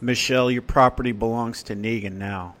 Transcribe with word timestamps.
Michelle, 0.00 0.50
your 0.50 0.62
property 0.62 1.12
belongs 1.12 1.62
to 1.64 1.76
Negan 1.76 2.14
now. 2.14 2.56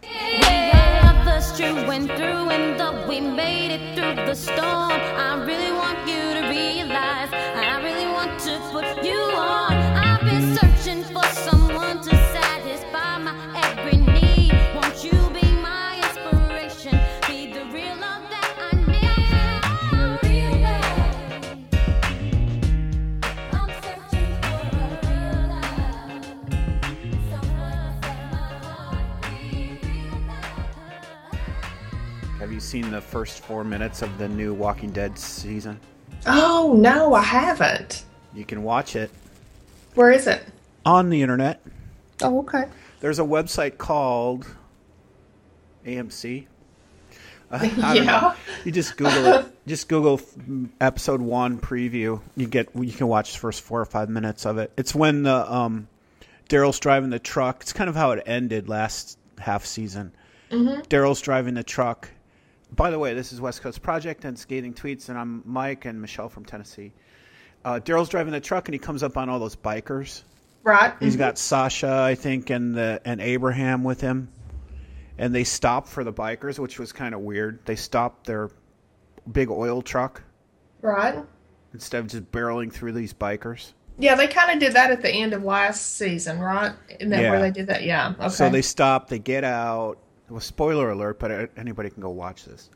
Seen 32.70 32.88
the 32.92 33.00
first 33.00 33.40
four 33.40 33.64
minutes 33.64 34.00
of 34.00 34.16
the 34.16 34.28
new 34.28 34.54
Walking 34.54 34.92
Dead 34.92 35.18
season? 35.18 35.80
Oh 36.24 36.74
no, 36.78 37.14
I 37.14 37.22
haven't. 37.22 38.04
You 38.32 38.44
can 38.44 38.62
watch 38.62 38.94
it 38.94 39.10
Where 39.96 40.12
is 40.12 40.28
it? 40.28 40.40
on 40.86 41.10
the 41.10 41.20
internet. 41.20 41.60
Oh, 42.22 42.38
okay. 42.40 42.66
There's 43.00 43.18
a 43.18 43.22
website 43.24 43.76
called 43.76 44.46
AMC. 45.84 46.46
Uh, 47.50 47.58
I 47.82 47.94
Yeah. 47.94 48.04
know. 48.04 48.34
You 48.64 48.70
just 48.70 48.96
Google 48.96 49.26
it. 49.26 49.46
Just 49.66 49.88
Google 49.88 50.20
episode 50.80 51.20
one 51.20 51.58
preview. 51.58 52.20
You 52.36 52.46
get 52.48 52.70
you 52.74 52.90
can 52.92 53.06
watch 53.06 53.32
the 53.34 53.38
first 53.38 53.62
four 53.62 53.80
or 53.80 53.84
five 53.84 54.08
minutes 54.08 54.44
of 54.44 54.58
it. 54.58 54.72
It's 54.76 54.94
when 54.96 55.22
the 55.22 55.52
um, 55.52 55.86
Daryl's 56.48 56.80
driving 56.80 57.10
the 57.10 57.20
truck. 57.20 57.58
It's 57.62 57.72
kind 57.72 57.88
of 57.88 57.94
how 57.94 58.10
it 58.12 58.22
ended 58.26 58.68
last 58.68 59.16
half 59.38 59.64
season. 59.66 60.12
Mm-hmm. 60.50 60.80
Daryl's 60.82 61.20
driving 61.20 61.54
the 61.54 61.62
truck. 61.62 62.08
By 62.74 62.90
the 62.90 62.98
way, 62.98 63.14
this 63.14 63.32
is 63.32 63.40
West 63.40 63.62
Coast 63.62 63.82
Project 63.82 64.24
and 64.24 64.38
Scathing 64.38 64.72
Tweets, 64.74 65.08
and 65.08 65.18
I'm 65.18 65.42
Mike 65.44 65.84
and 65.84 66.00
Michelle 66.00 66.28
from 66.28 66.44
Tennessee. 66.44 66.92
Uh, 67.64 67.80
Daryl's 67.82 68.08
driving 68.08 68.32
the 68.32 68.40
truck, 68.40 68.68
and 68.68 68.72
he 68.74 68.78
comes 68.78 69.02
up 69.02 69.16
on 69.16 69.28
all 69.28 69.38
those 69.38 69.56
bikers. 69.56 70.22
Right. 70.62 70.94
He's 71.00 71.16
got 71.16 71.36
Sasha, 71.38 71.90
I 71.92 72.14
think, 72.14 72.50
and 72.50 72.74
the 72.74 73.00
and 73.04 73.20
Abraham 73.20 73.82
with 73.82 74.00
him, 74.00 74.28
and 75.18 75.34
they 75.34 75.44
stop 75.44 75.88
for 75.88 76.04
the 76.04 76.12
bikers, 76.12 76.58
which 76.58 76.78
was 76.78 76.92
kind 76.92 77.14
of 77.14 77.20
weird. 77.22 77.60
They 77.64 77.76
stopped 77.76 78.26
their 78.26 78.50
big 79.30 79.50
oil 79.50 79.82
truck 79.82 80.22
Right. 80.82 81.18
instead 81.74 81.98
of 82.00 82.06
just 82.08 82.30
barreling 82.30 82.72
through 82.72 82.92
these 82.92 83.12
bikers. 83.12 83.72
Yeah, 83.98 84.14
they 84.14 84.28
kind 84.28 84.50
of 84.50 84.58
did 84.58 84.74
that 84.74 84.90
at 84.90 85.02
the 85.02 85.10
end 85.10 85.34
of 85.34 85.42
last 85.44 85.96
season, 85.96 86.38
right? 86.40 86.72
Isn't 86.88 87.10
that 87.10 87.22
Yeah. 87.22 87.30
where 87.30 87.40
they 87.40 87.50
did 87.50 87.66
that? 87.66 87.82
Yeah. 87.82 88.14
Okay. 88.18 88.28
So 88.30 88.48
they 88.48 88.62
stop, 88.62 89.08
they 89.08 89.18
get 89.18 89.44
out. 89.44 89.98
Well, 90.30 90.40
spoiler 90.40 90.90
alert, 90.90 91.18
but 91.18 91.50
anybody 91.56 91.90
can 91.90 92.02
go 92.02 92.10
watch 92.10 92.44
this. 92.44 92.70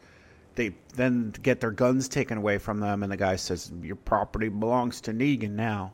They 0.56 0.74
then 0.94 1.32
get 1.42 1.60
their 1.60 1.70
guns 1.70 2.08
taken 2.08 2.38
away 2.38 2.58
from 2.58 2.80
them, 2.80 3.02
and 3.02 3.10
the 3.10 3.16
guy 3.16 3.36
says, 3.36 3.72
"Your 3.82 3.96
property 3.96 4.48
belongs 4.48 5.00
to 5.02 5.12
Negan 5.12 5.52
now," 5.52 5.92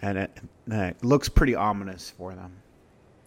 and 0.00 0.18
it, 0.18 0.40
and 0.70 0.82
it 0.82 1.04
looks 1.04 1.28
pretty 1.28 1.54
ominous 1.54 2.10
for 2.10 2.34
them. 2.34 2.52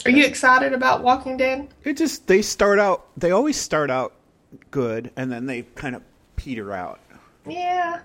Are 0.06 0.12
you 0.12 0.26
excited 0.26 0.73
about 0.73 1.02
Walking 1.03 1.36
Dead? 1.36 1.68
It 1.84 1.98
just 1.98 2.28
they 2.28 2.44
start 2.44 2.78
out 2.80 3.08
they 3.18 3.31
always 3.31 3.58
start 3.58 3.90
out 3.90 4.14
good 4.70 5.12
and 5.16 5.31
then 5.31 5.48
they 5.48 5.64
kind 5.64 5.96
of 5.96 6.03
peter 6.36 6.73
out. 6.73 7.00
Yeah. 7.48 8.02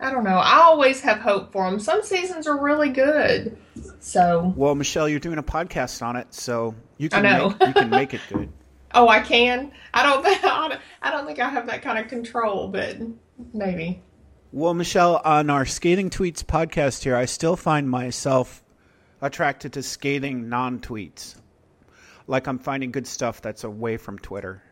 I 0.00 0.10
don't 0.12 0.24
know. 0.24 0.36
I 0.36 0.58
always 0.60 1.00
have 1.00 1.18
hope 1.18 1.52
for 1.52 1.68
them. 1.68 1.80
Some 1.80 2.02
seasons 2.02 2.46
are 2.46 2.56
really 2.62 2.90
good. 2.90 3.56
So, 3.98 4.52
Well, 4.56 4.74
Michelle, 4.74 5.08
you're 5.08 5.18
doing 5.20 5.38
a 5.38 5.42
podcast 5.42 6.02
on 6.02 6.14
it, 6.16 6.32
so 6.32 6.74
you 6.98 7.08
can 7.08 7.22
make, 7.22 7.60
you 7.68 7.72
can 7.74 7.90
make 7.90 8.14
it 8.14 8.20
good. 8.32 8.48
oh, 8.94 9.08
I 9.08 9.20
can. 9.20 9.72
I 9.92 10.02
don't. 10.04 10.24
I 10.44 10.68
don't- 10.68 10.80
I 11.02 11.10
don't 11.12 11.26
think 11.26 11.38
I 11.38 11.48
have 11.48 11.66
that 11.68 11.82
kind 11.82 11.98
of 11.98 12.08
control, 12.08 12.68
but 12.68 12.96
maybe. 13.54 14.02
Well, 14.52 14.74
Michelle, 14.74 15.20
on 15.24 15.48
our 15.50 15.64
Scathing 15.66 16.10
Tweets 16.10 16.42
podcast 16.44 17.02
here, 17.04 17.14
I 17.16 17.24
still 17.26 17.54
find 17.56 17.88
myself 17.88 18.62
attracted 19.20 19.74
to 19.74 19.82
scathing 19.82 20.48
non-tweets. 20.48 21.36
Like 22.26 22.46
I'm 22.46 22.58
finding 22.58 22.90
good 22.90 23.06
stuff 23.06 23.40
that's 23.42 23.64
away 23.64 23.96
from 23.96 24.18
Twitter. 24.18 24.62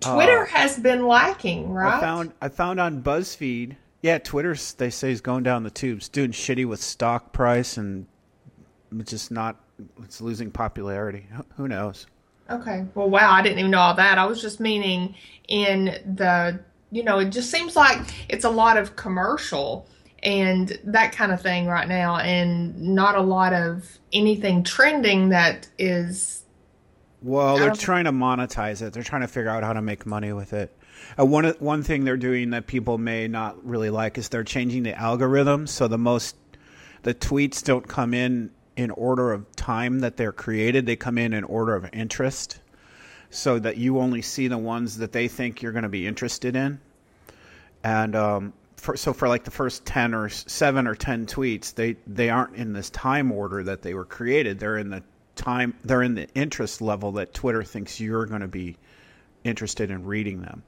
Twitter 0.00 0.42
uh, 0.42 0.46
has 0.46 0.78
been 0.78 1.06
lacking, 1.06 1.72
right? 1.72 1.94
I 1.94 2.00
found 2.00 2.32
I 2.40 2.48
found 2.48 2.80
on 2.80 3.02
BuzzFeed, 3.02 3.76
yeah, 4.02 4.18
Twitter's 4.18 4.74
they 4.74 4.90
say 4.90 5.12
is 5.12 5.20
going 5.20 5.44
down 5.44 5.62
the 5.62 5.70
tubes, 5.70 6.08
doing 6.08 6.32
shitty 6.32 6.66
with 6.66 6.82
stock 6.82 7.32
price 7.32 7.76
and 7.76 8.06
it's 8.98 9.10
just 9.10 9.30
not 9.30 9.56
it's 10.02 10.20
losing 10.20 10.50
popularity. 10.50 11.26
Who 11.56 11.68
knows? 11.68 12.06
Okay. 12.50 12.84
Well, 12.94 13.08
wow, 13.08 13.32
I 13.32 13.42
didn't 13.42 13.60
even 13.60 13.70
know 13.70 13.78
all 13.78 13.94
that. 13.94 14.18
I 14.18 14.26
was 14.26 14.42
just 14.42 14.60
meaning 14.60 15.14
in 15.48 15.84
the, 16.16 16.60
you 16.90 17.02
know, 17.02 17.18
it 17.20 17.30
just 17.30 17.50
seems 17.50 17.76
like 17.76 18.00
it's 18.28 18.44
a 18.44 18.50
lot 18.50 18.76
of 18.76 18.96
commercial 18.96 19.88
and 20.22 20.78
that 20.84 21.12
kind 21.12 21.32
of 21.32 21.40
thing 21.40 21.66
right 21.66 21.88
now, 21.88 22.18
and 22.18 22.80
not 22.80 23.16
a 23.16 23.20
lot 23.20 23.52
of 23.52 23.98
anything 24.12 24.62
trending 24.62 25.30
that 25.30 25.68
is. 25.78 26.41
Well, 27.22 27.56
they're 27.56 27.72
trying 27.72 28.04
to 28.04 28.12
monetize 28.12 28.82
it. 28.82 28.92
They're 28.92 29.02
trying 29.02 29.22
to 29.22 29.28
figure 29.28 29.50
out 29.50 29.62
how 29.62 29.72
to 29.72 29.82
make 29.82 30.06
money 30.06 30.32
with 30.32 30.52
it. 30.52 30.76
Uh, 31.18 31.24
one 31.24 31.44
one 31.58 31.82
thing 31.82 32.04
they're 32.04 32.16
doing 32.16 32.50
that 32.50 32.66
people 32.66 32.98
may 32.98 33.28
not 33.28 33.64
really 33.64 33.90
like 33.90 34.18
is 34.18 34.28
they're 34.28 34.44
changing 34.44 34.82
the 34.82 34.94
algorithm 34.94 35.66
so 35.66 35.88
the 35.88 35.98
most 35.98 36.36
the 37.02 37.14
tweets 37.14 37.62
don't 37.64 37.86
come 37.86 38.14
in 38.14 38.50
in 38.76 38.90
order 38.90 39.32
of 39.32 39.54
time 39.56 40.00
that 40.00 40.16
they're 40.16 40.32
created. 40.32 40.86
They 40.86 40.96
come 40.96 41.18
in 41.18 41.32
in 41.32 41.44
order 41.44 41.74
of 41.74 41.88
interest, 41.92 42.60
so 43.30 43.58
that 43.58 43.76
you 43.76 43.98
only 43.98 44.22
see 44.22 44.48
the 44.48 44.58
ones 44.58 44.98
that 44.98 45.12
they 45.12 45.28
think 45.28 45.62
you're 45.62 45.72
going 45.72 45.82
to 45.82 45.88
be 45.88 46.06
interested 46.06 46.56
in. 46.56 46.80
And 47.84 48.14
um, 48.14 48.52
for, 48.76 48.96
so 48.96 49.12
for 49.12 49.28
like 49.28 49.44
the 49.44 49.50
first 49.50 49.84
ten 49.84 50.14
or 50.14 50.28
seven 50.28 50.86
or 50.86 50.94
ten 50.94 51.26
tweets, 51.26 51.74
they 51.74 51.96
they 52.06 52.30
aren't 52.30 52.56
in 52.56 52.72
this 52.72 52.90
time 52.90 53.32
order 53.32 53.62
that 53.64 53.82
they 53.82 53.94
were 53.94 54.04
created. 54.04 54.58
They're 54.58 54.78
in 54.78 54.90
the 54.90 55.02
time. 55.36 55.74
They're 55.84 56.02
in 56.02 56.14
the 56.14 56.28
interest 56.34 56.80
level 56.80 57.12
that 57.12 57.34
Twitter 57.34 57.62
thinks 57.62 58.00
you're 58.00 58.26
going 58.26 58.40
to 58.42 58.48
be 58.48 58.76
interested 59.44 59.90
in 59.90 60.04
reading 60.04 60.42
them. 60.42 60.62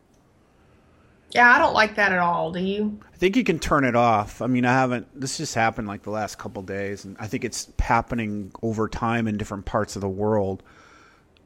Yeah, 1.31 1.51
I 1.51 1.59
don't 1.59 1.75
like 1.75 1.97
that 1.97 2.13
at 2.13 2.19
all. 2.19 2.53
Do 2.53 2.61
you? 2.61 3.01
I 3.13 3.17
think 3.17 3.37
you 3.37 3.43
can 3.43 3.59
turn 3.59 3.85
it 3.85 3.97
off. 3.97 4.41
I 4.41 4.47
mean, 4.47 4.65
I 4.65 4.73
haven't. 4.73 5.09
This 5.21 5.37
just 5.37 5.55
happened 5.55 5.89
like 5.89 6.03
the 6.03 6.11
last 6.11 6.39
couple 6.39 6.63
days, 6.63 7.05
and 7.05 7.17
I 7.19 7.27
think 7.27 7.45
it's 7.45 7.69
happening 7.79 8.53
over 8.63 8.89
time 8.89 9.27
in 9.27 9.37
different 9.37 9.65
parts 9.65 9.97
of 9.97 10.01
the 10.01 10.09
world. 10.09 10.63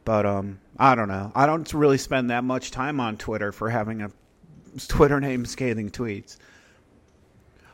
But 0.04 0.26
um, 0.26 0.60
I 0.78 0.94
don't 0.94 1.08
know. 1.08 1.32
I 1.34 1.46
don't 1.46 1.72
really 1.72 1.96
spend 1.96 2.30
that 2.30 2.44
much 2.44 2.70
time 2.70 3.00
on 3.00 3.16
Twitter 3.16 3.50
for 3.50 3.70
having 3.70 4.02
a 4.02 4.10
Twitter 4.88 5.20
name 5.20 5.46
scathing 5.46 5.90
tweets. 5.90 6.36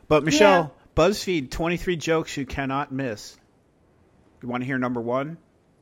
But 0.06 0.22
Michelle, 0.22 0.72
BuzzFeed, 0.94 1.50
twenty 1.50 1.76
three 1.78 1.96
jokes 1.96 2.36
you 2.36 2.46
cannot 2.46 2.92
miss. 2.92 3.36
You 4.44 4.50
want 4.50 4.60
to 4.60 4.66
hear 4.66 4.76
number 4.76 5.00
one? 5.00 5.38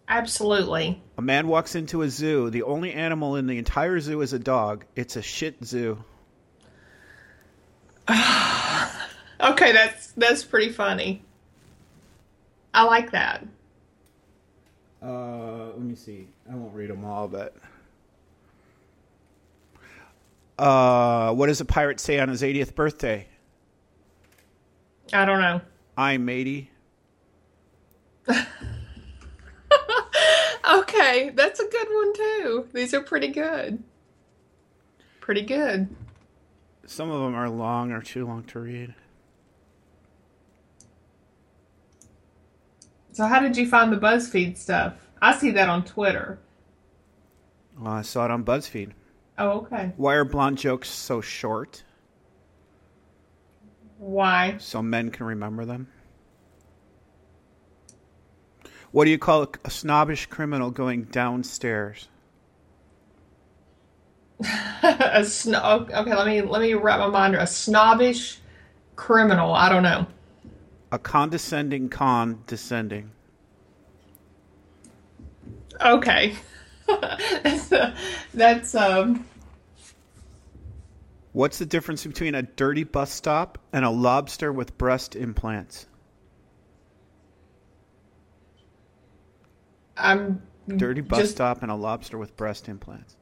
Absolutely. 0.09 1.03
A 1.19 1.21
man 1.21 1.49
walks 1.49 1.75
into 1.75 2.03
a 2.03 2.09
zoo. 2.09 2.49
The 2.49 2.63
only 2.63 2.93
animal 2.93 3.35
in 3.35 3.49
the 3.49 3.59
entire 3.59 3.99
zoo 3.99 4.21
is 4.21 4.33
a 4.33 4.39
dog. 4.39 4.85
It's 4.95 5.17
a 5.17 5.23
shit 5.23 5.65
zoo. 5.65 6.05
Okay, 9.41 9.73
that's 9.73 10.13
that's 10.13 10.45
pretty 10.45 10.71
funny. 10.71 11.25
I 12.73 12.85
like 12.85 13.11
that. 13.11 13.45
Uh, 15.03 15.65
let 15.71 15.81
me 15.81 15.97
see. 15.97 16.29
I 16.49 16.55
won't 16.55 16.73
read 16.73 16.91
them 16.91 17.05
all, 17.05 17.27
but. 17.27 17.57
Uh, 20.57 21.35
what 21.35 21.49
does 21.49 21.61
a 21.61 21.65
pirate 21.65 21.99
say 21.99 22.21
on 22.21 22.29
his 22.29 22.43
80th 22.43 22.77
birthday? 22.77 23.27
I 25.13 25.25
don't 25.25 25.41
know. 25.41 25.61
I'm 25.97 26.25
matey. 26.25 26.71
Okay, 31.13 31.29
that's 31.29 31.61
a 31.61 31.69
good 31.69 31.89
one 31.91 32.15
too. 32.15 32.69
These 32.73 32.95
are 32.95 33.03
pretty 33.03 33.29
good. 33.29 33.83
Pretty 35.21 35.43
good. 35.43 35.95
Some 36.87 37.11
of 37.11 37.21
them 37.21 37.35
are 37.35 37.51
long 37.51 37.93
or 37.93 38.01
too 38.01 38.27
long 38.27 38.45
to 38.45 38.61
read. 38.61 38.95
So, 43.13 43.27
how 43.27 43.41
did 43.41 43.59
you 43.59 43.69
find 43.69 43.93
the 43.93 43.99
BuzzFeed 43.99 44.57
stuff? 44.57 44.95
I 45.21 45.37
see 45.37 45.51
that 45.51 45.69
on 45.69 45.85
Twitter. 45.85 46.39
Well, 47.79 47.93
I 47.93 48.03
saw 48.03 48.25
it 48.25 48.31
on 48.31 48.43
BuzzFeed. 48.43 48.93
Oh, 49.37 49.51
okay. 49.51 49.93
Why 49.97 50.15
are 50.15 50.25
blonde 50.25 50.57
jokes 50.57 50.89
so 50.89 51.21
short? 51.21 51.85
Why? 53.99 54.57
So 54.59 54.81
men 54.81 55.11
can 55.11 55.27
remember 55.27 55.67
them. 55.67 55.89
What 58.93 59.05
do 59.05 59.11
you 59.11 59.19
call 59.19 59.43
a, 59.43 59.49
a 59.65 59.71
snobbish 59.71 60.27
criminal 60.27 60.71
going 60.71 61.05
downstairs? 61.05 62.09
a 64.83 65.25
snob. 65.25 65.91
Okay, 65.91 66.15
let 66.15 66.27
me 66.27 66.43
let 66.43 66.61
me 66.61 66.75
wrap 66.75 67.01
my 67.01 67.07
mind. 67.09 67.35
around- 67.35 67.45
A 67.45 67.47
snobbish 67.47 68.39
criminal. 68.97 69.55
I 69.55 69.69
don't 69.69 69.83
know. 69.83 70.07
A 70.91 70.99
condescending 70.99 71.89
con 71.89 72.43
descending. 72.47 73.11
Okay. 75.81 76.35
that's 76.87 77.73
uh, 77.73 77.97
that's 78.35 78.75
um 78.75 79.25
What's 81.33 81.59
the 81.59 81.65
difference 81.65 82.05
between 82.05 82.35
a 82.35 82.43
dirty 82.43 82.85
bus 82.85 83.11
stop 83.11 83.57
and 83.73 83.87
a 83.87 83.91
lobster 83.91 84.53
with 84.53 84.77
breast 84.77 85.17
implants? 85.17 85.87
I'm 90.03 90.43
Dirty 90.77 91.01
bus 91.01 91.21
Just- 91.21 91.33
stop 91.33 91.63
and 91.63 91.71
a 91.71 91.75
lobster 91.75 92.19
with 92.19 92.37
breast 92.37 92.69
implants. 92.69 93.17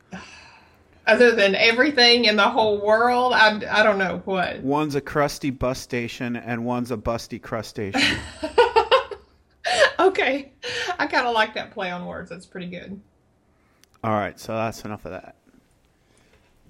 other 1.06 1.34
than 1.34 1.54
everything 1.54 2.26
in 2.26 2.36
the 2.36 2.48
whole 2.48 2.84
world. 2.84 3.32
I, 3.32 3.60
I 3.70 3.82
don't 3.82 3.98
know 3.98 4.20
what. 4.26 4.60
One's 4.60 4.94
a 4.94 5.00
crusty 5.00 5.50
bus 5.50 5.78
station 5.80 6.36
and 6.36 6.64
one's 6.64 6.90
a 6.90 6.96
busty 6.96 7.40
crustacean. 7.40 8.18
Okay, 9.98 10.52
I 10.98 11.06
kind 11.06 11.26
of 11.26 11.34
like 11.34 11.54
that 11.54 11.72
play 11.72 11.90
on 11.90 12.06
words. 12.06 12.30
That's 12.30 12.46
pretty 12.46 12.68
good. 12.68 12.98
All 14.02 14.12
right, 14.12 14.40
so 14.40 14.54
that's 14.54 14.82
enough 14.86 15.04
of 15.04 15.10
that. 15.12 15.36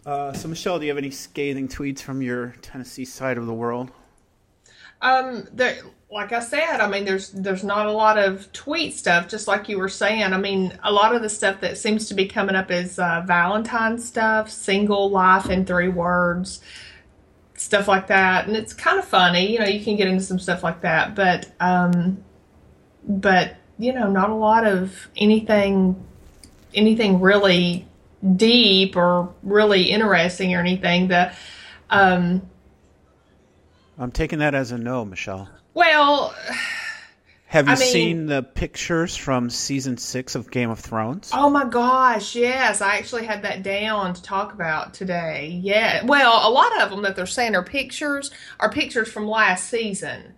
Uh, 0.05 0.33
so, 0.33 0.49
Michelle, 0.49 0.81
do 0.81 0.87
you 0.87 0.91
have 0.91 0.99
any 0.99 1.13
scathing 1.13 1.69
tweets 1.69 2.01
from 2.01 2.23
your 2.23 2.57
Tennessee 2.61 3.05
side 3.05 3.39
of 3.39 3.47
the 3.47 3.55
world? 3.55 3.93
Um, 5.01 5.47
there, 5.53 5.79
like 6.11 6.33
I 6.33 6.41
said, 6.41 6.81
I 6.81 6.89
mean, 6.89 7.05
there's 7.05 7.31
there's 7.31 7.63
not 7.63 7.87
a 7.87 7.93
lot 7.93 8.19
of 8.19 8.53
tweet 8.53 8.95
stuff, 8.95 9.29
just 9.29 9.47
like 9.47 9.69
you 9.69 9.79
were 9.79 9.89
saying. 9.89 10.33
I 10.33 10.39
mean, 10.39 10.77
a 10.83 10.93
lot 10.93 11.15
of 11.15 11.23
the 11.23 11.29
stuff 11.29 11.61
that 11.61 11.79
seems 11.79 12.09
to 12.09 12.15
be 12.15 12.27
coming 12.27 12.57
up 12.57 12.71
is 12.71 12.99
uh, 12.99 13.23
Valentine 13.27 13.99
stuff, 13.99 14.51
single 14.51 15.09
life 15.09 15.49
in 15.49 15.65
three 15.65 15.89
words, 15.89 16.61
stuff 17.55 17.87
like 17.87 18.09
that, 18.09 18.49
and 18.49 18.57
it's 18.57 18.73
kind 18.73 18.99
of 18.99 19.05
funny. 19.05 19.53
You 19.53 19.61
know, 19.61 19.67
you 19.67 19.85
can 19.85 19.95
get 19.97 20.09
into 20.09 20.25
some 20.25 20.41
stuff 20.41 20.65
like 20.65 20.81
that, 20.81 21.15
but 21.15 21.53
um, 21.61 22.25
but 23.07 23.57
you 23.79 23.93
know, 23.93 24.11
not 24.11 24.31
a 24.31 24.35
lot 24.35 24.67
of 24.67 25.09
anything 25.17 26.05
anything 26.75 27.21
really 27.21 27.87
deep 28.37 28.97
or 28.97 29.33
really 29.45 29.91
interesting 29.91 30.55
or 30.57 30.61
anything. 30.61 31.07
The 31.07 31.33
um, 31.89 32.43
I'm 33.97 34.11
taking 34.11 34.41
that 34.41 34.57
as 34.57 34.73
a 34.73 34.79
no, 34.79 35.05
Michelle. 35.05 35.49
Well. 35.75 36.35
Have 37.47 37.67
you 37.67 37.73
I 37.73 37.77
mean- 37.77 37.93
seen 37.93 38.27
the 38.27 38.45
pictures 38.45 39.17
from 39.17 39.51
season 39.51 39.97
six 39.97 40.37
of 40.37 40.53
Game 40.53 40.71
of 40.71 40.79
Thrones? 40.79 41.33
Oh 41.35 41.51
my 41.51 41.65
gosh, 41.65 42.37
yes. 42.37 42.81
I 42.81 42.95
actually 42.97 43.27
had 43.27 43.43
that 43.43 43.65
down 43.65 44.15
to 44.15 44.23
talk 44.23 44.53
about 44.53 44.95
today. 44.95 45.59
Yeah. 45.61 46.05
Well, 46.05 46.49
a 46.49 46.51
lot 46.53 46.81
of 46.81 46.91
them 46.91 47.03
that 47.03 47.17
they're 47.17 47.27
saying 47.27 47.57
are 47.57 47.65
pictures 47.65 48.31
are 48.61 48.71
pictures 48.71 49.11
from 49.11 49.27
last 49.27 49.69
season, 49.69 50.35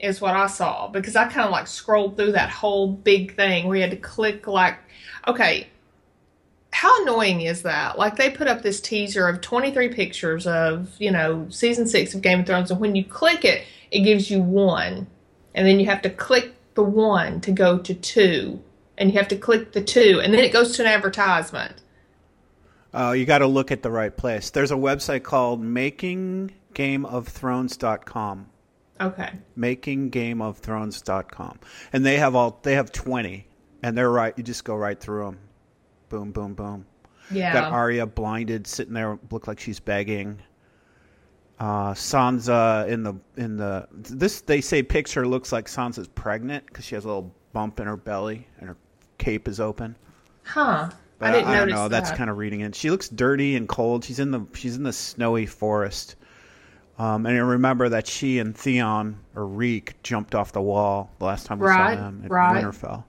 is 0.00 0.20
what 0.20 0.34
I 0.34 0.48
saw. 0.48 0.88
Because 0.88 1.14
I 1.14 1.26
kind 1.28 1.46
of 1.46 1.52
like 1.52 1.68
scrolled 1.68 2.16
through 2.16 2.32
that 2.32 2.50
whole 2.50 2.88
big 2.88 3.36
thing 3.36 3.68
where 3.68 3.76
you 3.76 3.82
had 3.82 3.92
to 3.92 3.96
click, 3.96 4.48
like, 4.48 4.76
okay, 5.28 5.68
how 6.72 7.02
annoying 7.02 7.42
is 7.42 7.62
that? 7.62 7.96
Like, 7.96 8.16
they 8.16 8.28
put 8.28 8.48
up 8.48 8.62
this 8.62 8.80
teaser 8.80 9.28
of 9.28 9.40
23 9.40 9.90
pictures 9.90 10.48
of, 10.48 10.96
you 10.98 11.12
know, 11.12 11.46
season 11.48 11.86
six 11.86 12.12
of 12.12 12.22
Game 12.22 12.40
of 12.40 12.46
Thrones, 12.46 12.72
and 12.72 12.80
when 12.80 12.96
you 12.96 13.04
click 13.04 13.44
it, 13.44 13.62
it 13.90 14.00
gives 14.00 14.30
you 14.30 14.40
one. 14.40 15.06
And 15.54 15.66
then 15.66 15.80
you 15.80 15.86
have 15.86 16.02
to 16.02 16.10
click 16.10 16.54
the 16.74 16.82
one 16.84 17.40
to 17.42 17.52
go 17.52 17.78
to 17.78 17.94
two 17.94 18.62
and 18.98 19.10
you 19.12 19.18
have 19.18 19.28
to 19.28 19.36
click 19.36 19.72
the 19.72 19.80
two, 19.82 20.20
and 20.22 20.34
then 20.34 20.44
it 20.44 20.52
goes 20.52 20.76
to 20.76 20.82
an 20.82 20.88
advertisement. 20.88 21.80
Oh, 22.92 23.12
you 23.12 23.24
got 23.24 23.38
to 23.38 23.46
look 23.46 23.72
at 23.72 23.82
the 23.82 23.90
right 23.90 24.14
place. 24.14 24.50
There's 24.50 24.72
a 24.72 24.76
website 24.76 25.22
called 25.22 25.62
makinggameofthrones.com. 25.62 28.46
Okay. 29.00 29.30
makinggameofthrones.com 29.56 31.58
and 31.94 32.04
they 32.04 32.18
have 32.18 32.34
all 32.34 32.60
they 32.62 32.74
have 32.74 32.92
20 32.92 33.46
and 33.82 33.96
they're 33.96 34.10
right 34.10 34.34
you 34.36 34.44
just 34.44 34.62
go 34.64 34.76
right 34.76 35.00
through 35.00 35.24
them 35.24 35.38
boom 36.10 36.32
boom 36.32 36.52
boom 36.52 36.84
Yeah. 37.30 37.54
got 37.54 37.72
Arya 37.72 38.04
blinded 38.04 38.66
sitting 38.66 38.92
there 38.92 39.18
look 39.30 39.46
like 39.46 39.58
she's 39.58 39.80
begging 39.80 40.42
uh, 41.60 41.92
Sansa 41.92 42.88
in 42.88 43.02
the 43.02 43.14
in 43.36 43.56
the 43.56 43.86
this 43.92 44.40
they 44.40 44.60
say 44.60 44.82
picture 44.82 45.26
looks 45.26 45.52
like 45.52 45.66
Sansa's 45.66 46.08
pregnant 46.08 46.66
because 46.66 46.84
she 46.84 46.94
has 46.94 47.04
a 47.04 47.08
little 47.08 47.32
bump 47.52 47.78
in 47.80 47.86
her 47.86 47.96
belly 47.96 48.46
and 48.58 48.68
her 48.68 48.76
cape 49.18 49.46
is 49.46 49.60
open 49.60 49.94
huh. 50.44 50.88
but 51.18 51.28
I 51.28 51.32
didn't 51.32 51.46
don't 51.46 51.56
notice 51.56 51.74
know 51.74 51.88
that's 51.88 52.10
kind 52.12 52.30
of 52.30 52.38
reading 52.38 52.60
it 52.60 52.74
she 52.74 52.90
looks 52.90 53.08
dirty 53.08 53.56
and 53.56 53.68
cold 53.68 54.04
she's 54.04 54.18
in 54.18 54.30
the 54.30 54.40
she's 54.54 54.76
in 54.76 54.82
the 54.82 54.92
snowy 54.92 55.46
forest 55.46 56.16
um, 57.00 57.24
and 57.24 57.34
I 57.34 57.40
remember 57.40 57.88
that 57.88 58.06
she 58.06 58.40
and 58.40 58.54
Theon 58.54 59.18
or 59.34 59.46
Reek 59.46 59.94
jumped 60.02 60.34
off 60.34 60.52
the 60.52 60.60
wall 60.60 61.10
the 61.18 61.24
last 61.24 61.46
time 61.46 61.58
we 61.58 61.66
Right, 61.66 61.96
saw 61.96 62.02
them 62.02 62.22
at 62.26 62.30
right. 62.30 62.62
Winterfell. 62.62 63.04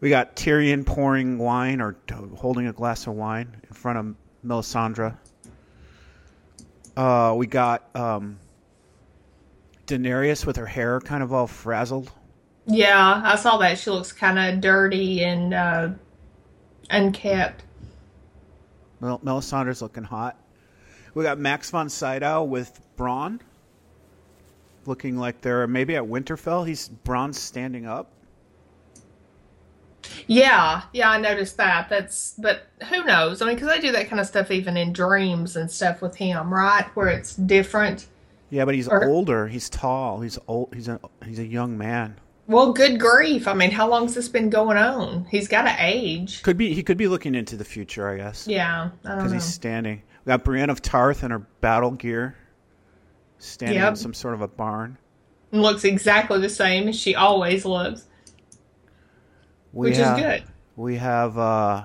We 0.00 0.08
got 0.08 0.34
Tyrion 0.34 0.86
pouring 0.86 1.36
wine 1.36 1.82
or 1.82 1.92
t- 2.06 2.14
holding 2.34 2.68
a 2.68 2.72
glass 2.72 3.06
of 3.06 3.12
wine 3.12 3.54
in 3.68 3.74
front 3.74 3.98
of 3.98 4.14
Melisandre. 4.46 5.14
Uh, 6.96 7.34
we 7.36 7.46
got 7.46 7.88
um, 7.96 8.38
Daenerys 9.86 10.44
with 10.44 10.56
her 10.56 10.66
hair 10.66 11.00
kind 11.00 11.22
of 11.22 11.32
all 11.32 11.46
frazzled. 11.46 12.12
Yeah, 12.66 13.22
I 13.24 13.36
saw 13.36 13.56
that. 13.58 13.78
She 13.78 13.90
looks 13.90 14.12
kind 14.12 14.38
of 14.38 14.60
dirty 14.60 15.24
and 15.24 15.52
uh, 15.52 15.88
unkept. 16.90 17.64
Mel- 19.00 19.20
Melisandre's 19.20 19.82
looking 19.82 20.04
hot. 20.04 20.36
We 21.14 21.24
got 21.24 21.38
Max 21.38 21.70
von 21.70 21.88
Sydow 21.88 22.44
with 22.44 22.80
Bran, 22.96 23.40
looking 24.86 25.16
like 25.16 25.40
they're 25.40 25.66
maybe 25.66 25.96
at 25.96 26.04
Winterfell. 26.04 26.66
He's 26.66 26.88
Bran's 26.88 27.38
standing 27.38 27.86
up. 27.86 28.12
Yeah, 30.26 30.82
yeah, 30.92 31.10
I 31.10 31.18
noticed 31.20 31.56
that. 31.58 31.88
That's, 31.88 32.34
but 32.38 32.62
who 32.90 33.04
knows? 33.04 33.40
I 33.42 33.46
mean, 33.46 33.54
because 33.54 33.68
they 33.68 33.80
do 33.80 33.92
that 33.92 34.08
kind 34.08 34.20
of 34.20 34.26
stuff 34.26 34.50
even 34.50 34.76
in 34.76 34.92
dreams 34.92 35.56
and 35.56 35.70
stuff 35.70 36.02
with 36.02 36.16
him, 36.16 36.52
right? 36.52 36.84
Where 36.94 37.08
it's 37.08 37.34
different. 37.36 38.06
Yeah, 38.50 38.64
but 38.64 38.74
he's 38.74 38.88
Or- 38.88 39.04
older. 39.04 39.48
He's 39.48 39.70
tall. 39.70 40.20
He's 40.20 40.38
old. 40.48 40.74
He's 40.74 40.88
a 40.88 41.00
he's 41.24 41.38
a 41.38 41.46
young 41.46 41.78
man. 41.78 42.16
Well, 42.48 42.72
good 42.72 42.98
grief. 43.00 43.46
I 43.48 43.54
mean, 43.54 43.70
how 43.70 43.88
long's 43.88 44.14
this 44.14 44.28
been 44.28 44.50
going 44.50 44.76
on? 44.76 45.26
He's 45.30 45.48
got 45.48 45.62
to 45.62 45.74
age. 45.78 46.42
Could 46.42 46.58
be 46.58 46.74
he 46.74 46.82
could 46.82 46.98
be 46.98 47.06
looking 47.08 47.34
into 47.34 47.56
the 47.56 47.64
future, 47.64 48.08
I 48.08 48.16
guess, 48.18 48.46
Yeah, 48.46 48.90
because 49.02 49.32
he's 49.32 49.44
standing. 49.44 50.02
We 50.26 50.30
got 50.30 50.44
Brienne 50.44 50.68
of 50.70 50.82
Tarth 50.82 51.22
in 51.24 51.30
her 51.30 51.38
battle 51.38 51.92
gear, 51.92 52.36
standing 53.38 53.80
in 53.82 53.96
some 53.96 54.12
sort 54.14 54.34
of 54.34 54.40
a 54.42 54.48
barn. 54.48 54.98
Looks 55.52 55.84
exactly 55.84 56.40
the 56.40 56.48
same 56.48 56.88
as 56.88 56.96
she 56.98 57.14
always 57.14 57.64
looks, 57.64 58.06
We 59.72 59.90
which 59.90 59.98
is 59.98 60.08
good. 60.20 60.44
We 60.76 60.96
have 60.96 61.38
uh, 61.38 61.84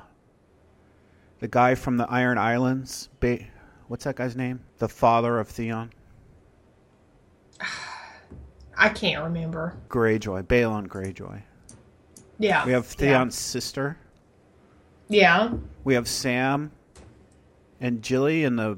the 1.40 1.48
guy 1.48 1.76
from 1.76 1.98
the 1.98 2.06
Iron 2.10 2.38
Islands. 2.38 3.10
Ba- 3.20 3.46
what's 3.88 4.04
that 4.04 4.16
guy's 4.16 4.36
name? 4.36 4.62
The 4.78 4.90
father 4.90 5.40
of 5.40 5.48
Theon 5.48 5.92
I 8.78 8.90
can't 8.90 9.24
remember. 9.24 9.76
Greyjoy, 9.90 10.44
Balon 10.44 10.88
Greyjoy. 10.88 11.42
Yeah. 12.40 12.66
We 12.66 12.72
have 12.74 12.86
Theon's 12.86 13.36
sister. 13.36 13.98
Yeah. 15.08 15.54
We 15.84 15.96
have 15.96 16.08
Sam 16.08 16.72
and 17.80 18.02
Gilly 18.02 18.44
in 18.44 18.56
the 18.56 18.78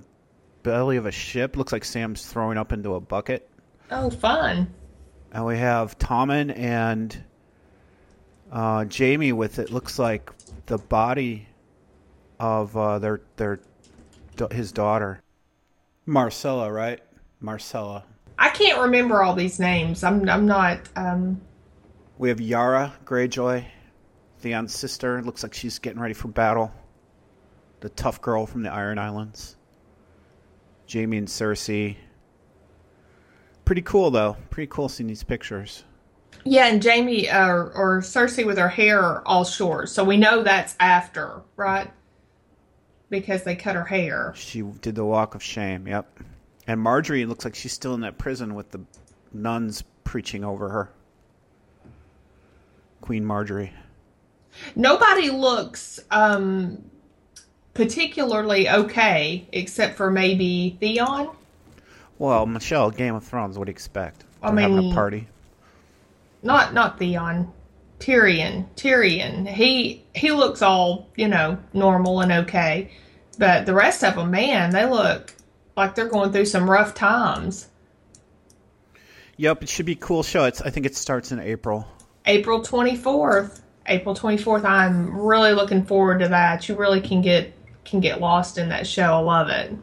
belly 0.64 0.98
of 0.98 1.06
a 1.06 1.12
ship. 1.12 1.58
Looks 1.58 1.74
like 1.74 1.84
Sam's 1.84 2.26
throwing 2.26 2.58
up 2.58 2.72
into 2.72 2.96
a 2.96 3.00
bucket. 3.00 3.50
Oh, 3.92 4.10
fun. 4.10 4.74
And 5.32 5.46
we 5.46 5.58
have 5.58 5.98
Tommen 6.00 6.58
and 6.58 7.24
uh, 8.52 8.86
Jaime 8.96 9.34
with 9.34 9.60
it. 9.60 9.72
Looks 9.72 10.00
like 10.00 10.32
the 10.66 10.78
body 10.78 11.48
of 12.40 12.76
uh, 12.76 13.00
their 13.00 13.22
their 13.36 13.60
his 14.52 14.72
daughter, 14.72 15.22
Myrcella. 16.08 16.74
Right, 16.74 17.02
Myrcella. 17.44 18.04
I 18.38 18.50
can't 18.50 18.80
remember 18.80 19.22
all 19.22 19.36
these 19.36 19.60
names. 19.60 20.04
I'm 20.04 20.28
I'm 20.30 20.46
not 20.46 20.80
um 20.96 21.42
We 22.18 22.30
have 22.30 22.40
Yara 22.40 22.94
Greyjoy, 23.06 23.66
Theon's 24.40 24.74
sister. 24.74 25.22
Looks 25.22 25.44
like 25.44 25.54
she's 25.54 25.80
getting 25.80 26.00
ready 26.00 26.14
for 26.14 26.30
battle. 26.30 26.72
The 27.82 27.90
tough 27.90 28.22
girl 28.22 28.46
from 28.46 28.64
the 28.64 28.72
Iron 28.72 29.00
Islands. 29.00 29.56
Jaime 30.92 31.18
and 31.18 31.28
Cersei. 31.28 31.96
Pretty 33.66 33.82
cool 33.82 34.10
though. 34.10 34.36
Pretty 34.50 34.68
cool 34.68 34.90
seeing 34.90 35.08
these 35.08 35.24
pictures. 35.24 35.84
Yeah, 36.46 36.68
and 36.68 36.84
Jaime 36.84 37.30
uh, 37.30 37.48
or 37.48 38.02
Cersei 38.02 38.46
with 38.46 38.58
her 38.58 38.70
hair 38.70 39.28
all 39.28 39.44
short. 39.44 39.90
So 39.90 40.04
we 40.04 40.18
know 40.18 40.44
that's 40.44 40.76
after, 40.80 41.42
right? 41.56 41.92
Because 43.10 43.44
they 43.44 43.56
cut 43.56 43.76
her 43.76 43.84
hair. 43.84 44.34
She 44.36 44.62
did 44.62 44.96
the 44.96 45.06
walk 45.06 45.36
of 45.36 45.44
shame. 45.44 45.88
Yep. 45.88 46.20
And 46.68 46.80
Margaery 46.80 47.28
looks 47.28 47.44
like 47.46 47.56
she's 47.56 47.74
still 47.74 47.94
in 47.94 48.02
that 48.02 48.18
prison 48.18 48.54
with 48.56 48.72
the 48.72 48.82
nuns 49.34 49.84
preaching 50.04 50.44
over 50.44 50.70
her. 50.70 50.92
Queen 53.02 53.24
Margaery. 53.26 53.72
Nobody 54.76 55.30
looks 55.30 56.00
um 56.12 56.84
particularly 57.74 58.70
okay 58.70 59.48
except 59.52 59.96
for 59.96 60.12
maybe 60.12 60.78
Theon. 60.80 61.30
Well, 62.18 62.46
Michelle, 62.46 62.92
Game 62.92 63.16
of 63.16 63.24
Thrones. 63.24 63.58
What 63.58 63.66
do 63.66 63.70
you 63.70 63.74
expect? 63.74 64.26
I 64.44 64.52
They're 64.52 64.62
having 64.62 64.78
a 64.78 64.82
mean- 64.82 64.94
party. 64.94 65.28
Not 66.42 66.74
not 66.74 67.00
Theon. 67.00 67.52
Tyrion. 68.00 68.66
Tyrion. 68.76 69.48
He 69.48 70.06
he 70.16 70.32
looks 70.32 70.62
all 70.62 71.10
you 71.16 71.28
know 71.28 71.58
normal 71.74 72.22
and 72.22 72.32
okay, 72.32 72.92
but 73.38 73.66
the 73.66 73.74
rest 73.74 74.04
of 74.04 74.16
them, 74.16 74.32
man, 74.32 74.72
they 74.72 74.86
look 74.86 75.36
like 75.76 75.96
they're 75.96 76.08
going 76.08 76.32
through 76.32 76.46
some 76.46 76.70
rough 76.70 76.94
times. 76.94 77.68
Yep, 79.38 79.64
it 79.64 79.70
should 79.70 79.86
be 79.86 79.94
a 79.94 79.96
cool 79.96 80.24
show. 80.24 80.44
It's 80.46 80.62
I 80.62 80.70
think 80.70 80.86
it 80.86 80.96
starts 80.96 81.32
in 81.32 81.40
April. 81.40 81.88
April 82.26 82.62
twenty 82.62 82.96
fourth. 82.96 83.62
April 83.86 84.14
twenty 84.14 84.38
fourth. 84.38 84.66
I'm 84.66 85.18
really 85.18 85.54
looking 85.54 85.86
forward 85.86 86.20
to 86.20 86.28
that. 86.30 86.68
You 86.68 86.76
really 86.76 87.02
can 87.02 87.22
get 87.22 87.54
can 87.86 88.00
get 88.00 88.20
lost 88.20 88.58
in 88.58 88.70
that 88.70 88.86
show. 88.86 89.14
I 89.14 89.20
love 89.20 89.50
it. 89.50 89.74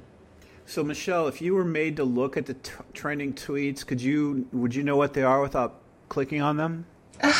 So 0.66 0.82
Michelle, 0.82 1.28
if 1.28 1.40
you 1.40 1.54
were 1.54 1.64
made 1.64 1.96
to 1.96 2.04
look 2.04 2.36
at 2.36 2.46
the 2.46 2.54
t- 2.54 2.72
trending 2.92 3.32
tweets, 3.32 3.86
could 3.86 4.00
you 4.00 4.46
would 4.52 4.74
you 4.74 4.82
know 4.82 4.96
what 4.96 5.14
they 5.14 5.22
are 5.22 5.40
without 5.40 5.80
clicking 6.08 6.42
on 6.42 6.56
them? 6.56 6.86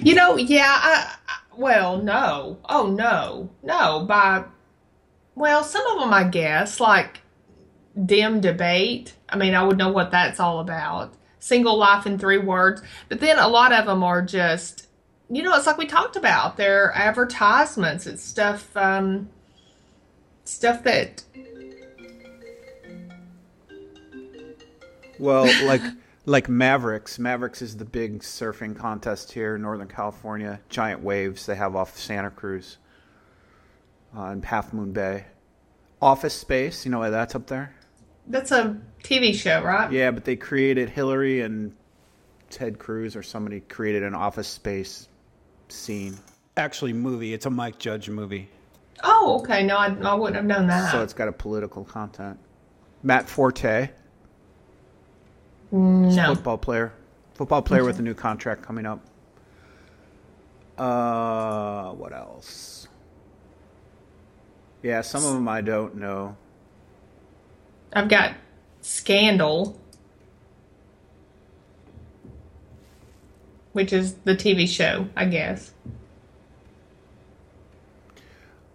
You 0.00 0.16
know, 0.16 0.36
yeah. 0.36 0.66
I, 0.66 1.14
I, 1.28 1.36
well, 1.56 1.98
no. 1.98 2.58
Oh 2.68 2.88
no, 2.88 3.48
no. 3.62 4.04
By 4.04 4.42
well, 5.36 5.62
some 5.62 5.86
of 5.86 6.00
them 6.00 6.12
I 6.12 6.24
guess 6.24 6.80
like 6.80 7.20
dim 8.04 8.40
debate. 8.40 9.14
I 9.28 9.36
mean, 9.36 9.54
I 9.54 9.62
would 9.62 9.78
know 9.78 9.92
what 9.92 10.10
that's 10.10 10.40
all 10.40 10.58
about. 10.58 11.14
Single 11.38 11.76
life 11.76 12.06
in 12.06 12.18
three 12.18 12.38
words. 12.38 12.82
But 13.08 13.20
then 13.20 13.38
a 13.38 13.46
lot 13.46 13.72
of 13.72 13.86
them 13.86 14.02
are 14.02 14.20
just, 14.20 14.88
you 15.30 15.44
know, 15.44 15.54
it's 15.54 15.66
like 15.66 15.78
we 15.78 15.86
talked 15.86 16.16
about. 16.16 16.56
They're 16.56 16.90
advertisements. 16.92 18.08
It's 18.08 18.20
stuff, 18.20 18.76
um, 18.76 19.28
stuff 20.44 20.82
that 20.82 21.22
Well, 25.18 25.44
like 25.66 25.82
like 26.26 26.48
Mavericks. 26.48 27.18
Mavericks 27.18 27.62
is 27.62 27.76
the 27.76 27.84
big 27.84 28.20
surfing 28.20 28.76
contest 28.76 29.32
here 29.32 29.56
in 29.56 29.62
Northern 29.62 29.88
California. 29.88 30.60
Giant 30.68 31.02
waves 31.02 31.46
they 31.46 31.54
have 31.56 31.76
off 31.76 31.98
Santa 31.98 32.30
Cruz 32.30 32.78
uh, 34.16 34.26
in 34.26 34.42
Half 34.42 34.72
Moon 34.72 34.92
Bay. 34.92 35.26
Office 36.00 36.34
Space, 36.34 36.84
you 36.84 36.90
know 36.90 36.98
why 36.98 37.10
that's 37.10 37.34
up 37.34 37.46
there? 37.46 37.74
that's 38.26 38.50
a 38.52 38.74
TV 39.02 39.34
show, 39.34 39.62
right? 39.62 39.92
Yeah, 39.92 40.10
but 40.10 40.24
they 40.24 40.34
created 40.36 40.88
Hillary 40.88 41.42
and 41.42 41.74
Ted 42.48 42.78
Cruz 42.78 43.16
or 43.16 43.22
somebody 43.22 43.60
created 43.60 44.02
an 44.02 44.14
Office 44.14 44.48
Space 44.48 45.08
scene. 45.68 46.16
Actually, 46.56 46.94
movie. 46.94 47.34
It's 47.34 47.44
a 47.46 47.50
Mike 47.50 47.78
Judge 47.78 48.08
movie, 48.08 48.48
Oh, 49.02 49.40
okay. 49.40 49.62
No, 49.64 49.76
I, 49.76 49.88
I 50.02 50.14
wouldn't 50.14 50.36
have 50.36 50.44
known 50.46 50.68
that. 50.68 50.90
so 50.92 51.02
it's 51.02 51.12
got 51.12 51.28
a 51.28 51.32
political 51.32 51.84
content. 51.84 52.38
Matt 53.02 53.28
Forte, 53.28 53.90
no. 55.74 56.34
football 56.34 56.58
player, 56.58 56.92
football 57.34 57.62
player 57.62 57.84
with 57.84 57.98
a 57.98 58.02
new 58.02 58.14
contract 58.14 58.62
coming 58.62 58.86
up. 58.86 59.00
Uh, 60.78 61.90
what 61.92 62.12
else? 62.12 62.88
Yeah, 64.82 65.00
some 65.00 65.24
of 65.24 65.32
them 65.32 65.48
I 65.48 65.60
don't 65.60 65.96
know. 65.96 66.36
I've 67.92 68.08
got 68.08 68.34
Scandal, 68.82 69.80
which 73.72 73.92
is 73.92 74.14
the 74.24 74.36
TV 74.36 74.68
show, 74.68 75.08
I 75.16 75.24
guess. 75.24 75.72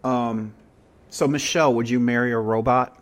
Um, 0.04 0.54
so 1.10 1.28
Michelle, 1.28 1.74
would 1.74 1.90
you 1.90 2.00
marry 2.00 2.32
a 2.32 2.38
robot? 2.38 2.99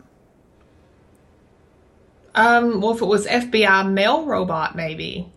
Um, 2.38 2.80
well, 2.80 2.92
if 2.94 3.02
it 3.02 3.06
was 3.06 3.26
FBI 3.26 3.90
male 3.92 4.24
robot, 4.24 4.76
maybe. 4.76 5.32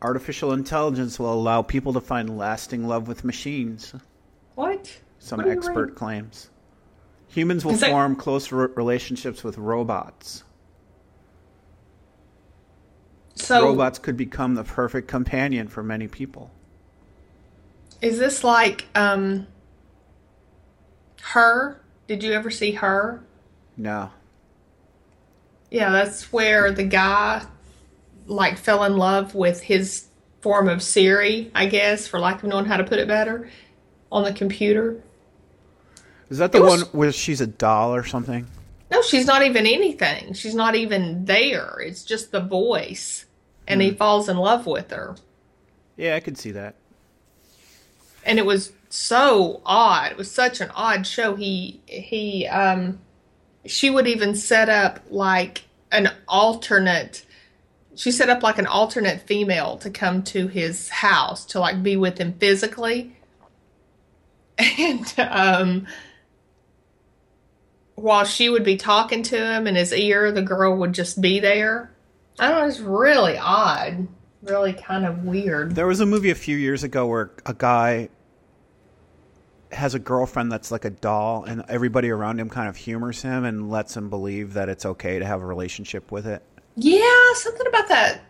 Artificial 0.00 0.52
intelligence 0.54 1.18
will 1.18 1.32
allow 1.32 1.60
people 1.60 1.92
to 1.92 2.00
find 2.00 2.38
lasting 2.38 2.88
love 2.88 3.06
with 3.08 3.24
machines. 3.24 3.94
What? 4.54 5.00
Some 5.18 5.40
What 5.40 5.48
expert 5.48 5.96
claims. 5.96 6.48
Humans 7.28 7.64
will 7.66 7.76
form 7.76 8.16
close 8.16 8.50
re- 8.52 8.68
relationships 8.74 9.44
with 9.44 9.58
robots. 9.58 10.44
So, 13.34 13.62
robots 13.62 13.98
could 13.98 14.16
become 14.16 14.54
the 14.54 14.64
perfect 14.64 15.08
companion 15.08 15.68
for 15.68 15.82
many 15.82 16.08
people. 16.08 16.50
is 18.00 18.18
this 18.18 18.44
like 18.44 18.86
um 18.94 19.46
her? 21.20 21.80
Did 22.06 22.22
you 22.22 22.32
ever 22.32 22.50
see 22.50 22.72
her? 22.72 23.24
No. 23.76 24.10
Yeah, 25.74 25.90
that's 25.90 26.32
where 26.32 26.70
the 26.70 26.84
guy 26.84 27.44
like 28.26 28.58
fell 28.58 28.84
in 28.84 28.96
love 28.96 29.34
with 29.34 29.60
his 29.60 30.04
form 30.40 30.68
of 30.68 30.80
Siri, 30.80 31.50
I 31.52 31.66
guess, 31.66 32.06
for 32.06 32.20
lack 32.20 32.44
of 32.44 32.48
knowing 32.48 32.66
how 32.66 32.76
to 32.76 32.84
put 32.84 33.00
it 33.00 33.08
better, 33.08 33.50
on 34.12 34.22
the 34.22 34.32
computer. 34.32 35.02
Is 36.30 36.38
that 36.38 36.52
the 36.52 36.62
was- 36.62 36.84
one 36.84 36.92
where 36.92 37.10
she's 37.10 37.40
a 37.40 37.48
doll 37.48 37.92
or 37.92 38.04
something? 38.04 38.46
No, 38.88 39.02
she's 39.02 39.26
not 39.26 39.42
even 39.42 39.66
anything. 39.66 40.34
She's 40.34 40.54
not 40.54 40.76
even 40.76 41.24
there. 41.24 41.80
It's 41.80 42.04
just 42.04 42.30
the 42.30 42.40
voice. 42.40 43.24
And 43.66 43.82
he 43.82 43.90
falls 43.90 44.28
in 44.28 44.36
love 44.36 44.66
with 44.66 44.92
her. 44.92 45.16
Yeah, 45.96 46.14
I 46.14 46.20
could 46.20 46.38
see 46.38 46.52
that. 46.52 46.76
And 48.24 48.38
it 48.38 48.46
was 48.46 48.72
so 48.90 49.60
odd. 49.66 50.12
It 50.12 50.18
was 50.18 50.30
such 50.30 50.60
an 50.60 50.70
odd 50.76 51.04
show. 51.04 51.34
He 51.34 51.80
he 51.86 52.46
um 52.46 53.00
she 53.66 53.90
would 53.90 54.06
even 54.06 54.34
set 54.34 54.68
up 54.68 55.00
like 55.10 55.62
an 55.92 56.10
alternate 56.28 57.24
she 57.96 58.10
set 58.10 58.28
up 58.28 58.42
like 58.42 58.58
an 58.58 58.66
alternate 58.66 59.20
female 59.20 59.78
to 59.78 59.88
come 59.88 60.22
to 60.24 60.48
his 60.48 60.88
house 60.88 61.44
to 61.46 61.60
like 61.60 61.80
be 61.82 61.96
with 61.96 62.18
him 62.18 62.32
physically. 62.34 63.16
And 64.78 65.14
um 65.18 65.86
while 67.94 68.24
she 68.24 68.48
would 68.48 68.64
be 68.64 68.76
talking 68.76 69.22
to 69.24 69.36
him 69.36 69.66
in 69.66 69.76
his 69.76 69.92
ear, 69.92 70.32
the 70.32 70.42
girl 70.42 70.76
would 70.76 70.92
just 70.92 71.20
be 71.20 71.40
there. 71.40 71.90
I 72.38 72.48
don't 72.48 72.58
know, 72.58 72.66
it's 72.66 72.80
really 72.80 73.38
odd. 73.38 74.08
Really 74.42 74.72
kind 74.72 75.06
of 75.06 75.24
weird. 75.24 75.74
There 75.74 75.86
was 75.86 76.00
a 76.00 76.06
movie 76.06 76.30
a 76.30 76.34
few 76.34 76.56
years 76.56 76.82
ago 76.82 77.06
where 77.06 77.30
a 77.46 77.54
guy 77.54 78.08
has 79.74 79.94
a 79.94 79.98
girlfriend 79.98 80.50
that's 80.50 80.70
like 80.70 80.84
a 80.84 80.90
doll, 80.90 81.44
and 81.44 81.64
everybody 81.68 82.10
around 82.10 82.40
him 82.40 82.48
kind 82.48 82.68
of 82.68 82.76
humors 82.76 83.22
him 83.22 83.44
and 83.44 83.70
lets 83.70 83.96
him 83.96 84.08
believe 84.08 84.54
that 84.54 84.68
it's 84.68 84.86
okay 84.86 85.18
to 85.18 85.24
have 85.24 85.42
a 85.42 85.46
relationship 85.46 86.10
with 86.10 86.26
it. 86.26 86.42
Yeah, 86.76 87.34
something 87.34 87.66
about 87.66 87.88
that. 87.88 88.22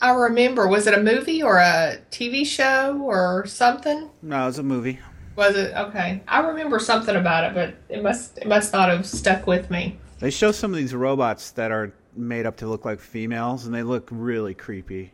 I 0.00 0.10
remember. 0.10 0.68
Was 0.68 0.86
it 0.86 0.94
a 0.94 1.02
movie 1.02 1.42
or 1.42 1.58
a 1.58 1.98
TV 2.10 2.46
show 2.46 3.00
or 3.02 3.46
something? 3.46 4.10
No, 4.22 4.42
it 4.42 4.46
was 4.46 4.58
a 4.58 4.62
movie. 4.62 4.98
Was 5.36 5.56
it 5.56 5.74
okay? 5.74 6.22
I 6.28 6.40
remember 6.40 6.78
something 6.78 7.16
about 7.16 7.44
it, 7.44 7.54
but 7.54 7.94
it 7.94 8.02
must 8.02 8.38
it 8.38 8.46
must 8.46 8.72
not 8.72 8.90
have 8.90 9.06
stuck 9.06 9.46
with 9.46 9.70
me. 9.70 9.98
They 10.18 10.30
show 10.30 10.52
some 10.52 10.72
of 10.72 10.76
these 10.78 10.94
robots 10.94 11.50
that 11.52 11.70
are 11.70 11.92
made 12.14 12.46
up 12.46 12.56
to 12.58 12.66
look 12.66 12.84
like 12.84 13.00
females, 13.00 13.66
and 13.66 13.74
they 13.74 13.82
look 13.82 14.08
really 14.10 14.54
creepy. 14.54 15.12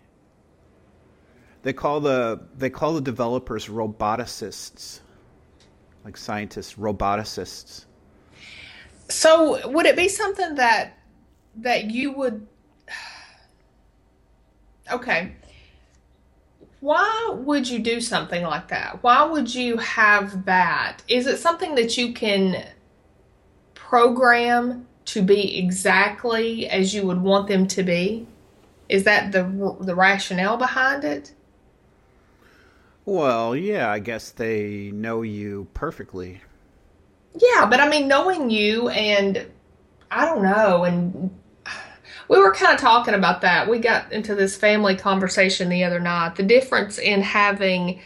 They 1.63 1.73
call 1.73 2.01
the 2.01 2.41
they 2.57 2.71
call 2.71 2.95
the 2.95 3.01
developers 3.01 3.67
roboticists, 3.67 5.01
like 6.05 6.17
scientists, 6.17 6.75
roboticists. 6.75 7.87
So, 9.09 9.69
would 9.69 9.87
it 9.87 9.97
be 9.97 10.09
something 10.09 10.55
that 10.57 10.99
that 11.57 11.91
you 11.91 12.13
would? 12.13 12.47
Okay. 14.91 15.37
Why 16.81 17.31
would 17.33 17.69
you 17.69 17.79
do 17.79 18.01
something 18.01 18.43
like 18.43 18.67
that? 18.69 19.01
Why 19.03 19.23
would 19.23 19.55
you 19.55 19.77
have 19.77 20.45
that? 20.47 20.99
Is 21.07 21.29
it 21.29 21.39
something 21.39 21.77
that 21.77 21.97
you 21.97 22.13
can 22.13 22.67
program 23.75 24.89
to 25.05 25.23
be 25.23 25.57
exactly 25.57 26.69
as 26.69 26.93
you 26.93 27.07
would 27.07 27.23
want 27.23 27.47
them 27.47 27.69
to 27.69 27.85
be? 27.85 28.27
Is 28.89 29.05
that 29.05 29.31
the 29.31 29.45
the 29.81 29.95
rationale 29.95 30.57
behind 30.57 31.05
it? 31.05 31.33
Well, 33.05 33.57
yeah, 33.57 33.91
I 33.91 33.99
guess 33.99 34.31
they 34.31 34.91
know 34.93 35.23
you 35.23 35.67
perfectly. 35.75 36.41
Yeah, 37.35 37.67
but 37.67 37.81
I 37.81 37.89
mean, 37.89 38.07
knowing 38.07 38.51
you 38.51 38.89
and 38.91 39.47
I 40.11 40.25
don't 40.25 40.43
know, 40.43 40.85
and 40.85 41.31
we 42.29 42.39
were 42.39 42.55
kind 42.55 42.73
of 42.75 42.81
talking 42.81 43.15
about 43.15 43.41
that. 43.41 43.69
We 43.69 43.79
got 43.79 44.13
into 44.13 44.35
this 44.35 44.57
family 44.57 44.95
conversation 44.95 45.69
the 45.69 45.85
other 45.85 46.01
night. 46.01 46.37
The 46.37 46.43
difference 46.43 46.99
in 46.99 47.23
having 47.23 48.01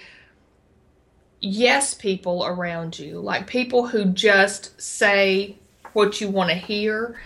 yes 1.41 1.93
people 1.93 2.47
around 2.47 2.99
you, 2.99 3.21
like 3.21 3.47
people 3.47 3.87
who 3.87 4.07
just 4.07 4.81
say 4.81 5.57
what 5.93 6.21
you 6.21 6.31
want 6.31 6.51
to 6.51 6.57
hear, 6.57 7.21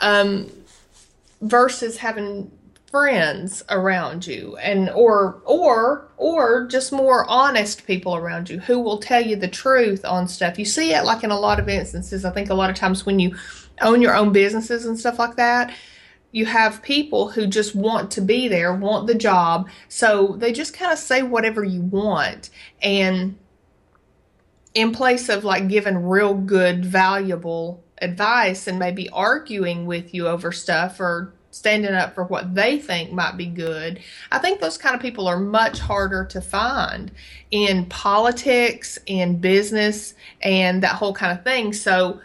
um, 0.00 0.50
versus 1.40 1.96
having 1.96 2.50
friends 2.96 3.62
around 3.68 4.26
you 4.26 4.56
and 4.56 4.88
or 4.88 5.42
or 5.44 6.08
or 6.16 6.66
just 6.66 6.92
more 6.92 7.28
honest 7.28 7.86
people 7.86 8.16
around 8.16 8.48
you 8.48 8.58
who 8.58 8.80
will 8.80 8.96
tell 8.96 9.20
you 9.20 9.36
the 9.36 9.46
truth 9.46 10.02
on 10.02 10.26
stuff. 10.26 10.58
You 10.58 10.64
see 10.64 10.94
it 10.94 11.04
like 11.04 11.22
in 11.22 11.30
a 11.30 11.38
lot 11.38 11.60
of 11.60 11.68
instances. 11.68 12.24
I 12.24 12.30
think 12.30 12.48
a 12.48 12.54
lot 12.54 12.70
of 12.70 12.76
times 12.76 13.04
when 13.04 13.18
you 13.18 13.36
own 13.82 14.00
your 14.00 14.16
own 14.16 14.32
businesses 14.32 14.86
and 14.86 14.98
stuff 14.98 15.18
like 15.18 15.36
that 15.36 15.74
you 16.32 16.46
have 16.46 16.82
people 16.82 17.30
who 17.30 17.46
just 17.46 17.74
want 17.74 18.10
to 18.10 18.20
be 18.20 18.48
there, 18.48 18.74
want 18.74 19.06
the 19.06 19.14
job, 19.14 19.68
so 19.88 20.36
they 20.38 20.52
just 20.52 20.74
kind 20.74 20.92
of 20.92 20.98
say 20.98 21.22
whatever 21.22 21.64
you 21.64 21.80
want. 21.80 22.50
And 22.82 23.38
in 24.74 24.92
place 24.92 25.28
of 25.28 25.44
like 25.44 25.68
giving 25.68 25.96
real 25.96 26.34
good, 26.34 26.84
valuable 26.84 27.84
advice 28.02 28.66
and 28.66 28.78
maybe 28.78 29.08
arguing 29.10 29.86
with 29.86 30.12
you 30.12 30.28
over 30.28 30.52
stuff 30.52 31.00
or 31.00 31.35
standing 31.56 31.94
up 31.94 32.14
for 32.14 32.24
what 32.24 32.54
they 32.54 32.78
think 32.78 33.12
might 33.12 33.36
be 33.36 33.46
good. 33.46 34.00
I 34.30 34.38
think 34.38 34.60
those 34.60 34.78
kind 34.78 34.94
of 34.94 35.00
people 35.00 35.26
are 35.26 35.38
much 35.38 35.78
harder 35.78 36.24
to 36.26 36.40
find 36.40 37.10
in 37.50 37.86
politics, 37.86 38.98
in 39.06 39.38
business, 39.38 40.14
and 40.42 40.82
that 40.82 40.96
whole 40.96 41.14
kind 41.14 41.36
of 41.36 41.44
thing. 41.44 41.72
So 41.72 42.20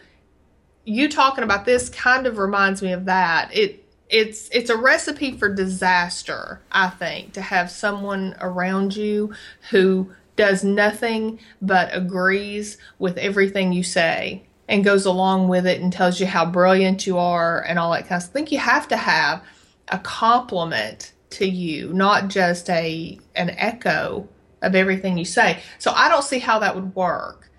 you 0.83 1.09
talking 1.09 1.43
about 1.43 1.65
this 1.65 1.89
kind 1.89 2.27
of 2.27 2.38
reminds 2.38 2.81
me 2.81 2.91
of 2.91 3.05
that. 3.05 3.55
It 3.55 3.85
it's 4.09 4.50
it's 4.51 4.69
a 4.69 4.77
recipe 4.77 5.31
for 5.31 5.53
disaster, 5.53 6.61
I 6.71 6.89
think, 6.89 7.33
to 7.33 7.41
have 7.41 7.71
someone 7.71 8.35
around 8.41 8.95
you 8.95 9.33
who 9.69 10.11
does 10.35 10.63
nothing 10.63 11.39
but 11.61 11.95
agrees 11.95 12.77
with 13.00 13.17
everything 13.17 13.71
you 13.71 13.83
say 13.83 14.43
and 14.71 14.85
goes 14.85 15.05
along 15.05 15.49
with 15.49 15.67
it 15.67 15.81
and 15.81 15.91
tells 15.91 16.21
you 16.21 16.25
how 16.25 16.45
brilliant 16.45 17.05
you 17.05 17.17
are 17.17 17.61
and 17.61 17.77
all 17.77 17.91
that 17.91 18.07
kind 18.07 18.13
of 18.13 18.23
stuff. 18.23 18.31
I 18.31 18.33
think 18.35 18.53
you 18.53 18.57
have 18.59 18.87
to 18.87 18.95
have 18.95 19.43
a 19.89 19.99
compliment 19.99 21.11
to 21.31 21.45
you, 21.45 21.91
not 21.93 22.29
just 22.29 22.69
a 22.69 23.19
an 23.35 23.49
echo 23.51 24.29
of 24.61 24.73
everything 24.73 25.17
you 25.17 25.25
say. 25.25 25.59
So 25.77 25.91
I 25.91 26.07
don't 26.07 26.23
see 26.23 26.39
how 26.39 26.59
that 26.59 26.73
would 26.73 26.95
work 26.95 27.51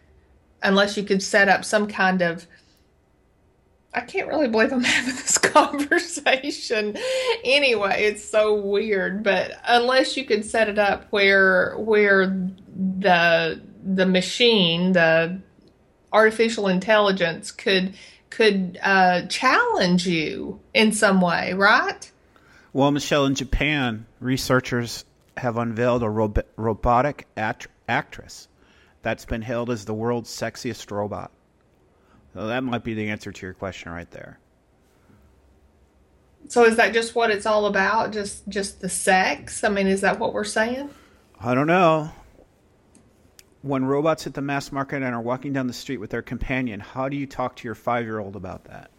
unless 0.63 0.97
you 0.97 1.03
could 1.03 1.23
set 1.23 1.51
up 1.51 1.67
some 1.67 1.87
kind 1.87 2.23
of 2.23 2.47
I 3.93 4.01
can't 4.01 4.29
really 4.29 4.49
believe 4.49 4.73
I'm 4.73 4.83
having 4.83 5.15
this 5.15 5.37
conversation. 5.37 6.97
Anyway, 7.45 8.05
it's 8.05 8.25
so 8.25 8.55
weird, 8.55 9.23
but 9.23 9.53
unless 9.69 10.17
you 10.17 10.25
could 10.25 10.47
set 10.47 10.71
it 10.71 10.79
up 10.79 11.09
where 11.11 11.77
where 11.77 12.27
the 12.27 13.61
the 13.85 14.07
machine, 14.07 14.93
the 14.93 15.43
artificial 16.13 16.69
intelligence 16.69 17.51
could 17.51 17.95
could 18.31 18.79
uh, 18.83 19.27
challenge 19.27 20.07
you 20.07 20.59
in 20.73 20.93
some 20.93 21.21
way, 21.21 21.53
right? 21.53 22.11
Well, 22.73 22.91
Michelle, 22.91 23.27
in 23.27 23.35
Japan, 23.35 24.07
researchers 24.21 25.05
have 25.37 25.59
unveiled 25.59 26.03
a 26.03 26.09
rob- 26.09 26.45
robotic 26.57 27.27
act- 27.37 27.69
actress 27.89 28.49
that's 29.03 29.27
been 29.27 29.43
hailed 29.43 29.69
as 29.69 29.85
the 29.85 29.93
world's 29.93 30.31
sexiest 30.31 30.91
robot. 30.91 31.31
So 32.33 32.47
that 32.47 32.65
might 32.65 32.85
be 32.85 32.95
the 32.95 33.11
answer 33.11 33.31
to 33.31 33.47
your 33.47 33.53
question 33.53 33.93
right 33.93 34.11
there. 34.11 34.39
So 36.49 36.65
is 36.65 36.77
that 36.77 36.95
just 36.95 37.15
what 37.15 37.31
it's 37.31 37.47
all 37.47 37.67
about? 37.67 38.13
Just 38.13 38.49
just 38.49 38.81
the 38.81 38.89
sex? 38.89 39.63
I 39.63 39.69
mean, 39.69 39.87
is 39.87 40.01
that 40.01 40.19
what 40.19 40.33
we're 40.33 40.45
saying? 40.45 40.91
I 41.41 41.55
don't 41.55 41.67
know. 41.67 42.11
When 43.63 43.85
robots 43.85 44.25
hit 44.25 44.35
the 44.35 44.43
mass 44.43 44.73
market 44.73 44.97
and 45.03 45.15
are 45.15 45.23
walking 45.23 45.53
down 45.53 45.69
the 45.69 45.73
street 45.73 45.99
with 45.99 46.11
their 46.11 46.23
companion, 46.23 46.81
how 46.81 47.09
do 47.09 47.17
you 47.17 47.27
talk 47.27 47.57
to 47.57 47.69
your 47.69 47.77
five 47.77 48.05
year 48.05 48.19
old 48.19 48.35
about 48.35 48.65
that? 48.65 48.91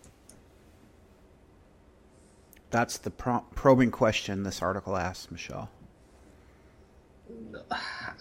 That's 2.71 2.97
the 2.97 3.11
pro- 3.11 3.45
probing 3.53 3.91
question 3.91 4.43
this 4.43 4.61
article 4.61 4.95
asks, 4.97 5.29
Michelle. 5.29 5.69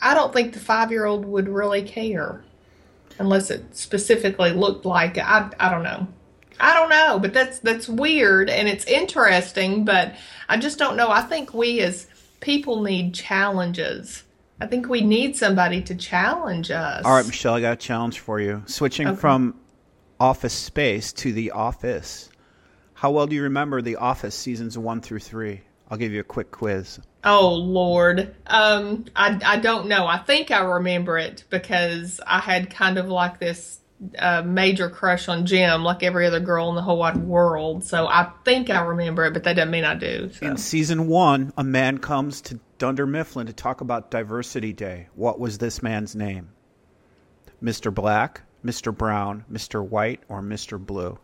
I 0.00 0.14
don't 0.14 0.32
think 0.32 0.52
the 0.52 0.61
five 0.61 0.90
year 0.90 1.06
old 1.06 1.25
would 1.25 1.49
really 1.49 1.82
care 1.82 2.42
unless 3.18 3.50
it 3.50 3.76
specifically 3.76 4.50
looked 4.50 4.84
like 4.84 5.18
I 5.18 5.50
I 5.58 5.70
don't 5.70 5.82
know. 5.82 6.08
I 6.61 6.75
don't 6.75 6.88
know, 6.90 7.18
but 7.18 7.32
that's 7.32 7.61
that's 7.61 7.88
weird 7.88 8.50
and 8.50 8.68
it's 8.68 8.84
interesting, 8.84 9.84
but 9.84 10.14
I 10.49 10.56
just 10.56 10.78
don't 10.78 10.96
know. 10.96 11.11
I 11.11 11.22
think 11.22 11.54
we 11.54 11.80
as 11.80 12.06
people 12.40 12.82
need 12.82 13.14
challenges. 13.14 14.25
I 14.62 14.66
think 14.66 14.88
we 14.88 15.00
need 15.00 15.37
somebody 15.37 15.83
to 15.83 15.95
challenge 15.97 16.71
us. 16.71 17.04
All 17.04 17.14
right, 17.16 17.26
Michelle, 17.26 17.54
I 17.54 17.61
got 17.61 17.73
a 17.73 17.76
challenge 17.76 18.21
for 18.21 18.38
you. 18.40 18.62
Switching 18.66 19.09
Okay. 19.09 19.16
from 19.16 19.56
office 20.21 20.52
space 20.52 21.13
to 21.15 21.32
the 21.32 21.50
office. 21.50 22.30
How 22.95 23.10
well 23.10 23.26
do 23.26 23.34
you 23.34 23.43
remember 23.43 23.82
the 23.82 23.97
office 23.97 24.36
seasons 24.36 24.78
one 24.78 25.00
through 25.00 25.19
three? 25.19 25.63
I'll 25.91 25.99
give 25.99 26.13
you 26.13 26.21
a 26.21 26.25
quick 26.25 26.52
quiz. 26.52 27.00
Oh 27.25 27.49
Lord, 27.54 28.34
um, 28.47 29.06
I 29.17 29.41
I 29.45 29.56
don't 29.58 29.89
know. 29.89 30.06
I 30.06 30.19
think 30.19 30.52
I 30.52 30.60
remember 30.60 31.19
it 31.19 31.43
because 31.50 32.21
I 32.25 32.39
had 32.39 32.71
kind 32.71 32.99
of 32.99 33.08
like 33.08 33.41
this 33.41 33.80
uh, 34.17 34.43
major 34.43 34.89
crush 34.89 35.28
on 35.28 35.45
Jim, 35.45 35.82
like 35.82 36.04
every 36.04 36.26
other 36.26 36.41
girl 36.41 36.69
in 36.69 36.76
the 36.76 36.82
whole 36.82 36.99
wide 36.99 37.17
world. 37.17 37.82
So 37.82 38.06
I 38.06 38.30
think 38.45 38.71
I 38.71 38.80
remember 38.80 39.25
it, 39.25 39.32
but 39.32 39.43
that 39.43 39.56
doesn't 39.56 39.73
mean 39.73 39.84
I 39.84 39.97
do. 39.97 40.30
So. 40.32 40.47
In 40.47 40.56
season 40.56 41.08
one, 41.08 41.52
a 41.56 41.65
man 41.65 41.99
comes 41.99 42.41
to 42.43 42.60
Dunder 42.82 43.06
Mifflin 43.06 43.47
to 43.47 43.52
talk 43.52 43.80
about 43.80 44.10
Diversity 44.10 44.73
Day. 44.73 45.06
What 45.14 45.38
was 45.38 45.56
this 45.56 45.84
man's 45.84 46.16
name? 46.16 46.49
Mr. 47.62 47.95
Black, 47.95 48.42
Mr. 48.64 48.92
Brown, 48.92 49.45
Mr. 49.49 49.88
White, 49.88 50.21
or 50.28 50.42
Mr. 50.42 50.84
Blue? 50.84 51.16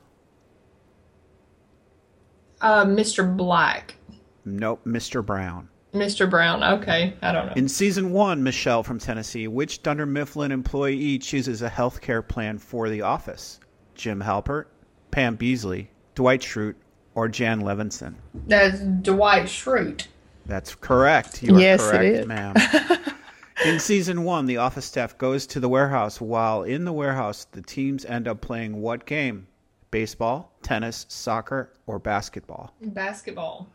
Uh, 2.61 2.85
Mr. 2.85 3.37
Black, 3.37 3.97
Nope, 4.45 4.85
Mr. 4.87 5.27
Brown. 5.27 5.69
Mr. 5.93 6.31
Brown. 6.31 6.63
Okay, 6.63 7.15
I 7.23 7.33
don't 7.33 7.47
know. 7.47 7.53
In 7.57 7.69
season 7.69 8.13
one, 8.13 8.41
Michelle 8.45 8.85
from 8.85 9.01
Tennessee, 9.01 9.49
which 9.49 9.83
Dunder 9.83 10.07
Mifflin 10.07 10.53
employee 10.53 11.19
chooses 11.19 11.61
a 11.63 11.69
health 11.69 12.01
care 12.01 12.23
plan 12.23 12.59
for 12.59 12.89
the 12.89 13.03
office? 13.03 13.59
Jim 13.97 14.21
Halpert, 14.21 14.67
Pam 15.11 15.37
Beesly, 15.37 15.89
Dwight 16.15 16.43
Schrute, 16.43 16.77
or 17.17 17.27
Jan 17.27 17.63
Levinson? 17.63 18.15
That's 18.47 18.79
Dwight 18.79 19.47
Schrute. 19.47 20.07
That's 20.49 20.75
correct. 20.75 21.43
You 21.43 21.55
are 21.57 21.61
Yes, 21.61 21.81
it 21.87 21.91
correct, 21.91 22.05
is. 22.05 22.27
ma'am. 22.27 22.55
in 23.67 23.79
season 23.79 24.25
one, 24.25 24.47
the 24.47 24.57
office 24.57 24.87
staff 24.87 25.17
goes 25.19 25.47
to 25.49 25.61
the 25.61 25.69
warehouse. 25.69 26.21
While 26.21 26.63
in 26.65 26.85
the 26.85 26.93
warehouse, 26.93 27.45
the 27.53 27.63
teams 27.63 28.05
end 28.07 28.27
up 28.27 28.41
playing 28.41 28.81
what 28.81 29.05
game? 29.07 29.47
Baseball, 29.91 30.51
tennis, 30.63 31.07
soccer, 31.09 31.71
or 31.87 31.99
basketball? 31.99 32.75
Basketball. 32.81 33.69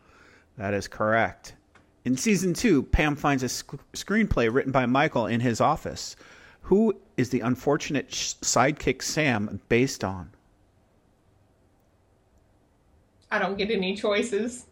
That 0.58 0.74
is 0.74 0.86
correct. 0.88 1.54
In 2.04 2.16
season 2.16 2.52
two, 2.54 2.82
Pam 2.82 3.16
finds 3.16 3.42
a 3.42 3.48
sc- 3.48 3.76
screenplay 3.94 4.52
written 4.52 4.72
by 4.72 4.84
Michael 4.86 5.26
in 5.26 5.40
his 5.40 5.60
office. 5.60 6.16
Who 6.62 6.94
is 7.16 7.30
the 7.30 7.40
unfortunate 7.40 8.12
sh- 8.12 8.34
sidekick 8.42 9.00
Sam 9.02 9.60
based 9.68 10.02
on? 10.04 10.30
I 13.30 13.38
don't 13.38 13.56
get 13.56 13.70
any 13.70 13.96
choices. 13.96 14.66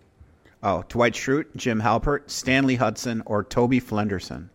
Oh, 0.62 0.84
Dwight 0.88 1.14
Schrute, 1.14 1.54
Jim 1.56 1.80
Halpert, 1.80 2.30
Stanley 2.30 2.76
Hudson, 2.76 3.22
or 3.26 3.42
Toby 3.42 3.80
Flenderson? 3.80 4.48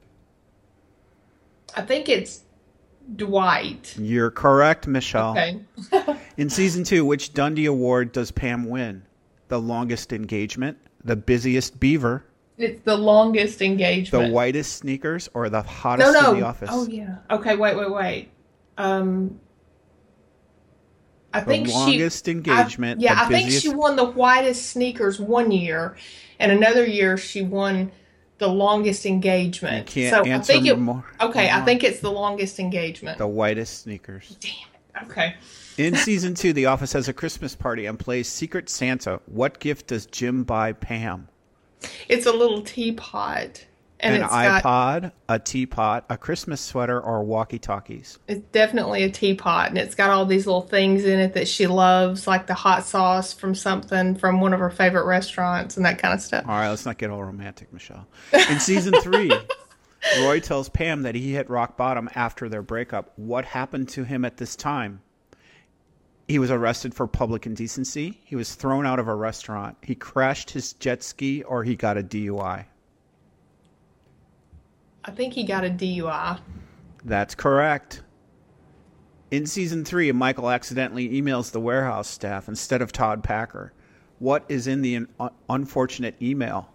I 1.75 1.81
think 1.81 2.07
it's 2.07 2.43
Dwight. 3.15 3.95
You're 3.97 4.31
correct, 4.31 4.87
Michelle. 4.87 5.31
Okay. 5.31 5.59
In 6.37 6.49
season 6.49 6.83
two, 6.83 7.05
which 7.05 7.33
Dundie 7.33 7.65
Award 7.65 8.11
does 8.13 8.31
Pam 8.31 8.69
win? 8.69 9.03
The 9.49 9.59
longest 9.59 10.13
engagement, 10.13 10.77
the 11.03 11.15
busiest 11.15 11.79
beaver, 11.79 12.25
It's 12.57 12.81
the 12.83 12.97
longest 12.97 13.61
engagement. 13.61 14.27
the 14.27 14.31
whitest 14.33 14.77
sneakers, 14.77 15.29
or 15.33 15.49
the 15.49 15.61
no, 15.61 15.67
hottest 15.67 16.13
no. 16.13 16.31
in 16.33 16.39
the 16.39 16.45
office? 16.45 16.69
Oh 16.71 16.87
yeah. 16.87 17.17
Okay, 17.29 17.55
wait, 17.55 17.77
wait, 17.77 17.91
wait. 17.91 18.29
Um, 18.77 19.39
I 21.33 21.41
The 21.41 21.45
think 21.45 21.67
longest 21.67 22.25
she, 22.25 22.31
engagement, 22.31 22.99
I, 22.99 23.03
yeah, 23.03 23.21
I 23.21 23.27
think 23.27 23.51
she 23.51 23.69
won 23.69 23.95
the 23.95 24.05
whitest 24.05 24.67
sneakers 24.71 25.19
one 25.19 25.51
year, 25.51 25.95
and 26.39 26.51
another 26.51 26.85
year 26.85 27.17
she 27.17 27.41
won 27.41 27.91
the 28.37 28.47
longest 28.47 29.05
engagement. 29.05 29.93
You 29.95 30.09
can't 30.09 30.25
so 30.25 30.29
I 30.31 30.33
answer 30.33 30.53
think 30.53 30.67
it. 30.67 30.77
more- 30.79 31.03
okay, 31.21 31.49
I 31.49 31.61
think 31.65 31.83
it's 31.83 31.99
the 31.99 32.11
longest 32.11 32.59
engagement. 32.59 33.17
The 33.17 33.27
whitest 33.27 33.81
sneakers. 33.83 34.37
Damn 34.39 34.51
it. 34.51 35.11
Okay. 35.11 35.35
In 35.77 35.95
season 36.07 36.33
two, 36.33 36.53
The 36.53 36.65
Office 36.67 36.93
has 36.93 37.07
a 37.07 37.13
Christmas 37.13 37.55
party 37.55 37.85
and 37.85 37.99
plays 37.99 38.27
Secret 38.27 38.69
Santa. 38.69 39.19
What 39.27 39.59
gift 39.59 39.87
does 39.87 40.05
Jim 40.07 40.43
buy 40.43 40.71
Pam? 40.73 41.27
It's 42.09 42.25
a 42.25 42.31
little 42.31 42.61
teapot, 42.63 43.65
and 43.99 44.15
An 44.15 44.21
it's 44.23 44.31
got 44.31 44.63
iPod, 44.63 45.11
a 45.27 45.39
teapot, 45.39 46.05
a 46.09 46.17
Christmas 46.17 46.61
sweater, 46.61 47.01
or 47.01 47.23
walkie 47.23 47.57
talkies? 47.57 48.19
It's 48.27 48.45
definitely 48.51 49.03
a 49.03 49.09
teapot, 49.09 49.69
and 49.69 49.77
it's 49.77 49.95
got 49.95 50.11
all 50.11 50.25
these 50.25 50.45
little 50.45 50.61
things 50.61 51.03
in 51.03 51.19
it 51.19 51.33
that 51.33 51.47
she 51.47 51.65
loves, 51.67 52.27
like 52.27 52.45
the 52.45 52.53
hot 52.53 52.85
sauce 52.85 53.33
from 53.33 53.55
something 53.55 54.15
from 54.15 54.39
one 54.39 54.53
of 54.53 54.59
her 54.59 54.69
favorite 54.69 55.05
restaurants 55.05 55.77
and 55.77 55.85
that 55.85 55.97
kind 55.97 56.13
of 56.13 56.21
stuff. 56.21 56.45
All 56.47 56.55
right, 56.55 56.69
let's 56.69 56.85
not 56.85 56.97
get 56.97 57.09
all 57.09 57.23
romantic, 57.23 57.73
Michelle. 57.73 58.07
In 58.33 58.59
season 58.59 58.93
three, 59.01 59.31
Roy 60.19 60.39
tells 60.39 60.69
Pam 60.69 61.01
that 61.01 61.15
he 61.15 61.33
hit 61.33 61.49
rock 61.49 61.75
bottom 61.75 62.07
after 62.13 62.49
their 62.49 62.61
breakup. 62.61 63.13
What 63.15 63.45
happened 63.45 63.89
to 63.89 64.03
him 64.03 64.25
at 64.25 64.37
this 64.37 64.55
time? 64.55 65.01
He 66.27 66.39
was 66.39 66.51
arrested 66.51 66.93
for 66.93 67.07
public 67.07 67.45
indecency. 67.45 68.19
He 68.25 68.35
was 68.35 68.53
thrown 68.53 68.85
out 68.85 68.99
of 68.99 69.07
a 69.07 69.15
restaurant. 69.15 69.77
He 69.81 69.95
crashed 69.95 70.51
his 70.51 70.73
jet 70.73 71.01
ski, 71.01 71.41
or 71.43 71.63
he 71.63 71.75
got 71.75 71.97
a 71.97 72.03
DUI. 72.03 72.65
I 75.07 75.11
think 75.11 75.33
he 75.33 75.43
got 75.43 75.63
a 75.63 75.69
DUI. 75.69 76.39
That's 77.05 77.33
correct. 77.33 78.03
In 79.31 79.45
season 79.45 79.85
three, 79.85 80.11
Michael 80.11 80.49
accidentally 80.49 81.09
emails 81.09 81.51
the 81.51 81.59
warehouse 81.61 82.07
staff 82.07 82.47
instead 82.47 82.81
of 82.81 82.91
Todd 82.91 83.23
Packer. 83.23 83.73
What 84.19 84.45
is 84.49 84.67
in 84.67 84.81
the 84.81 85.07
un- 85.19 85.31
unfortunate 85.49 86.15
email? 86.21 86.69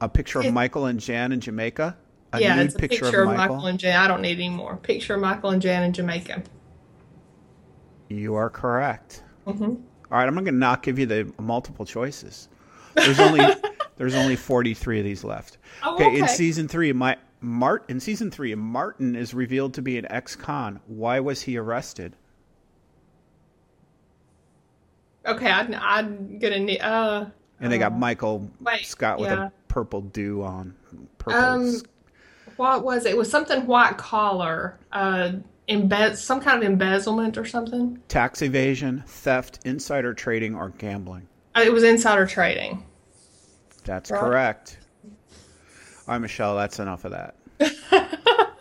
A 0.00 0.08
picture 0.08 0.40
of 0.40 0.52
Michael 0.52 0.86
and 0.86 0.98
Jan 0.98 1.32
in 1.32 1.40
Jamaica. 1.40 1.96
A 2.32 2.40
yeah, 2.40 2.54
nude 2.56 2.66
it's 2.66 2.74
a 2.74 2.78
picture, 2.78 3.22
of 3.22 3.26
Michael. 3.26 3.66
and 3.66 3.78
Jan. 3.78 3.96
I 4.00 4.06
don't 4.08 4.22
need 4.22 4.38
any 4.38 4.48
more. 4.48 4.76
Picture 4.76 5.14
of 5.14 5.20
Michael 5.20 5.50
and 5.50 5.60
Jan 5.60 5.82
in 5.82 5.92
Jamaica. 5.92 6.42
You 8.08 8.34
are 8.34 8.48
correct. 8.48 9.24
hmm 9.46 9.62
All 9.62 9.78
right, 10.10 10.26
I'm 10.26 10.34
going 10.34 10.44
to 10.46 10.52
not 10.52 10.82
give 10.82 10.98
you 10.98 11.06
the 11.06 11.32
multiple 11.38 11.84
choices. 11.84 12.48
There's 12.94 13.20
only 13.20 13.40
there's 14.00 14.14
only 14.14 14.34
43 14.34 15.00
of 15.00 15.04
these 15.04 15.24
left. 15.24 15.58
Oh, 15.82 15.96
Okay, 15.96 16.18
in 16.18 16.26
season 16.26 16.68
three, 16.68 16.90
my 16.90 17.18
Mart 17.42 17.84
in 17.90 18.00
season 18.00 18.30
three, 18.30 18.54
Martin 18.54 19.14
is 19.14 19.34
revealed 19.34 19.74
to 19.74 19.82
be 19.82 19.98
an 19.98 20.10
ex-con. 20.10 20.80
Why 20.86 21.20
was 21.20 21.42
he 21.42 21.58
arrested? 21.58 22.16
Okay, 25.26 25.50
I, 25.50 25.68
I'm 25.98 26.38
gonna 26.38 26.60
need. 26.60 26.80
Uh, 26.80 27.26
And 27.60 27.70
they 27.70 27.76
got 27.76 27.92
uh, 27.92 27.96
Michael 27.96 28.50
wait, 28.60 28.86
Scott 28.86 29.18
with 29.18 29.28
yeah. 29.28 29.48
a 29.48 29.50
purple 29.68 30.00
do 30.00 30.42
on. 30.44 30.74
Purple. 31.18 31.38
Um, 31.38 31.74
what 32.56 32.82
was 32.82 33.04
it? 33.04 33.10
It 33.10 33.18
was 33.18 33.30
something 33.30 33.66
white 33.66 33.98
collar. 33.98 34.78
Uh, 34.92 35.32
embe- 35.68 36.16
some 36.16 36.40
kind 36.40 36.62
of 36.62 36.70
embezzlement 36.70 37.36
or 37.36 37.44
something. 37.44 37.98
tax 38.08 38.40
evasion, 38.40 39.04
theft, 39.06 39.58
insider 39.66 40.14
trading, 40.14 40.54
or 40.54 40.70
gambling. 40.70 41.28
Uh, 41.54 41.60
it 41.60 41.72
was 41.72 41.82
insider 41.82 42.26
trading. 42.26 42.84
That's 43.90 44.08
Right. 44.12 44.20
correct. 44.20 44.78
All 46.06 46.14
right, 46.14 46.18
Michelle, 46.18 46.54
that's 46.54 46.78
enough 46.78 47.04
of 47.04 47.10
that. 47.10 47.34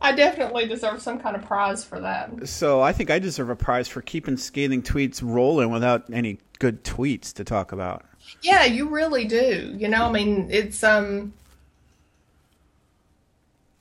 I 0.00 0.12
definitely 0.12 0.66
deserve 0.66 1.02
some 1.02 1.20
kind 1.20 1.36
of 1.36 1.42
prize 1.44 1.84
for 1.84 2.00
that. 2.00 2.48
So 2.48 2.80
I 2.80 2.92
think 2.94 3.10
I 3.10 3.18
deserve 3.18 3.50
a 3.50 3.56
prize 3.56 3.86
for 3.86 4.00
keeping 4.00 4.38
scathing 4.38 4.82
tweets 4.82 5.20
rolling 5.22 5.70
without 5.70 6.04
any 6.10 6.38
good 6.58 6.84
tweets 6.84 7.34
to 7.34 7.44
talk 7.44 7.72
about. 7.72 8.02
Yeah, 8.40 8.64
you 8.64 8.88
really 8.88 9.26
do. 9.26 9.74
You 9.76 9.88
know, 9.88 10.06
I 10.06 10.10
mean, 10.10 10.48
it's 10.50 10.82
um 10.82 11.34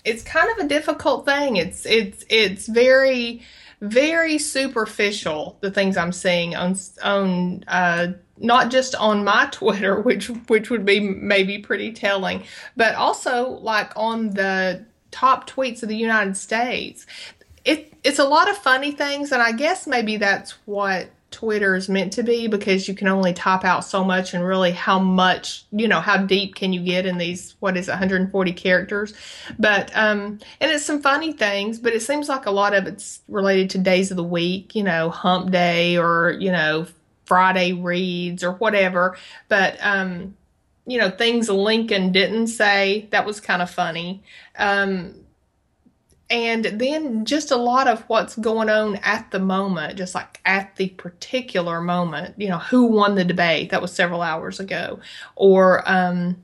it's 0.03 0.23
kind 0.23 0.49
of 0.51 0.65
a 0.65 0.67
difficult 0.67 1.25
thing. 1.25 1.55
It's 1.55 1.85
it's 1.85 2.25
it's 2.29 2.67
very 2.67 3.41
very 3.79 4.37
superficial 4.37 5.57
the 5.61 5.71
things 5.71 5.95
I'm 5.95 6.11
seeing 6.11 6.53
on 6.53 6.75
on 7.01 7.63
uh 7.69 8.07
not 8.37 8.71
just 8.71 8.95
on 8.95 9.23
my 9.23 9.47
Twitter, 9.51 9.99
which 9.99 10.27
which 10.47 10.69
would 10.69 10.85
be 10.85 10.99
maybe 10.99 11.59
pretty 11.59 11.91
telling, 11.91 12.43
but 12.75 12.95
also 12.95 13.49
like 13.49 13.91
on 13.95 14.31
the 14.31 14.85
top 15.11 15.49
tweets 15.49 15.83
of 15.83 15.89
the 15.89 15.95
United 15.95 16.35
States. 16.35 17.05
It 17.63 17.93
it's 18.03 18.19
a 18.19 18.25
lot 18.25 18.49
of 18.49 18.57
funny 18.57 18.91
things, 18.91 19.31
and 19.31 19.41
I 19.41 19.53
guess 19.53 19.87
maybe 19.87 20.17
that's 20.17 20.51
what 20.65 21.09
Twitter 21.31 21.75
is 21.75 21.89
meant 21.89 22.13
to 22.13 22.23
be 22.23 22.47
because 22.47 22.87
you 22.87 22.93
can 22.93 23.07
only 23.07 23.33
type 23.33 23.63
out 23.63 23.85
so 23.85 24.03
much, 24.03 24.33
and 24.33 24.45
really 24.45 24.71
how 24.71 24.99
much 24.99 25.65
you 25.71 25.87
know 25.87 26.01
how 26.01 26.17
deep 26.17 26.55
can 26.55 26.73
you 26.73 26.81
get 26.81 27.05
in 27.05 27.17
these 27.17 27.55
what 27.59 27.77
is 27.77 27.87
140 27.87 28.53
characters? 28.53 29.13
But 29.57 29.91
um, 29.95 30.39
and 30.59 30.71
it's 30.71 30.85
some 30.85 31.01
funny 31.01 31.31
things, 31.31 31.79
but 31.79 31.93
it 31.93 32.01
seems 32.01 32.27
like 32.27 32.45
a 32.45 32.51
lot 32.51 32.73
of 32.73 32.85
it's 32.85 33.21
related 33.29 33.69
to 33.71 33.77
days 33.77 34.11
of 34.11 34.17
the 34.17 34.23
week, 34.23 34.75
you 34.75 34.83
know, 34.83 35.09
Hump 35.09 35.51
Day 35.51 35.97
or 35.97 36.31
you 36.31 36.51
know 36.51 36.87
Friday 37.25 37.73
reads 37.73 38.43
or 38.43 38.53
whatever. 38.53 39.17
But 39.47 39.77
um, 39.81 40.35
you 40.85 40.97
know, 40.97 41.09
things 41.09 41.49
Lincoln 41.49 42.11
didn't 42.11 42.47
say 42.47 43.07
that 43.11 43.25
was 43.25 43.39
kind 43.39 43.61
of 43.61 43.69
funny. 43.69 44.23
Um, 44.57 45.23
and 46.29 46.65
then 46.65 47.25
just 47.25 47.51
a 47.51 47.55
lot 47.55 47.87
of 47.87 48.01
what's 48.07 48.35
going 48.35 48.69
on 48.69 48.95
at 48.97 49.29
the 49.31 49.39
moment, 49.39 49.97
just 49.97 50.15
like 50.15 50.39
at 50.45 50.75
the 50.77 50.89
particular 50.89 51.79
moment, 51.79 52.35
you 52.39 52.49
know, 52.49 52.57
who 52.57 52.85
won 52.85 53.15
the 53.15 53.23
debate? 53.23 53.69
That 53.69 53.81
was 53.81 53.93
several 53.93 54.21
hours 54.21 54.59
ago. 54.59 54.99
Or, 55.35 55.87
um, 55.89 56.37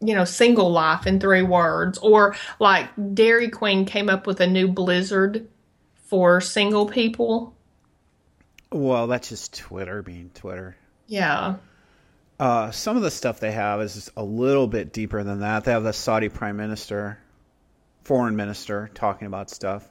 you 0.00 0.14
know, 0.14 0.24
single 0.24 0.72
life 0.72 1.06
in 1.06 1.20
three 1.20 1.42
words. 1.42 1.98
Or 1.98 2.34
like 2.58 2.88
Dairy 3.14 3.48
Queen 3.48 3.84
came 3.84 4.08
up 4.08 4.26
with 4.26 4.40
a 4.40 4.46
new 4.46 4.66
blizzard 4.66 5.46
for 5.94 6.40
single 6.40 6.86
people. 6.86 7.54
Well, 8.72 9.06
that's 9.06 9.28
just 9.28 9.58
Twitter 9.58 10.02
being 10.02 10.30
Twitter. 10.34 10.76
Yeah. 11.06 11.56
Uh, 12.38 12.70
some 12.70 12.96
of 12.96 13.02
the 13.02 13.10
stuff 13.10 13.40
they 13.40 13.52
have 13.52 13.80
is 13.80 14.10
a 14.16 14.24
little 14.24 14.66
bit 14.66 14.92
deeper 14.92 15.22
than 15.22 15.40
that. 15.40 15.64
They 15.64 15.72
have 15.72 15.82
the 15.82 15.92
Saudi 15.92 16.28
prime 16.28 16.56
minister, 16.56 17.18
foreign 18.04 18.36
minister, 18.36 18.90
talking 18.94 19.26
about 19.26 19.50
stuff. 19.50 19.86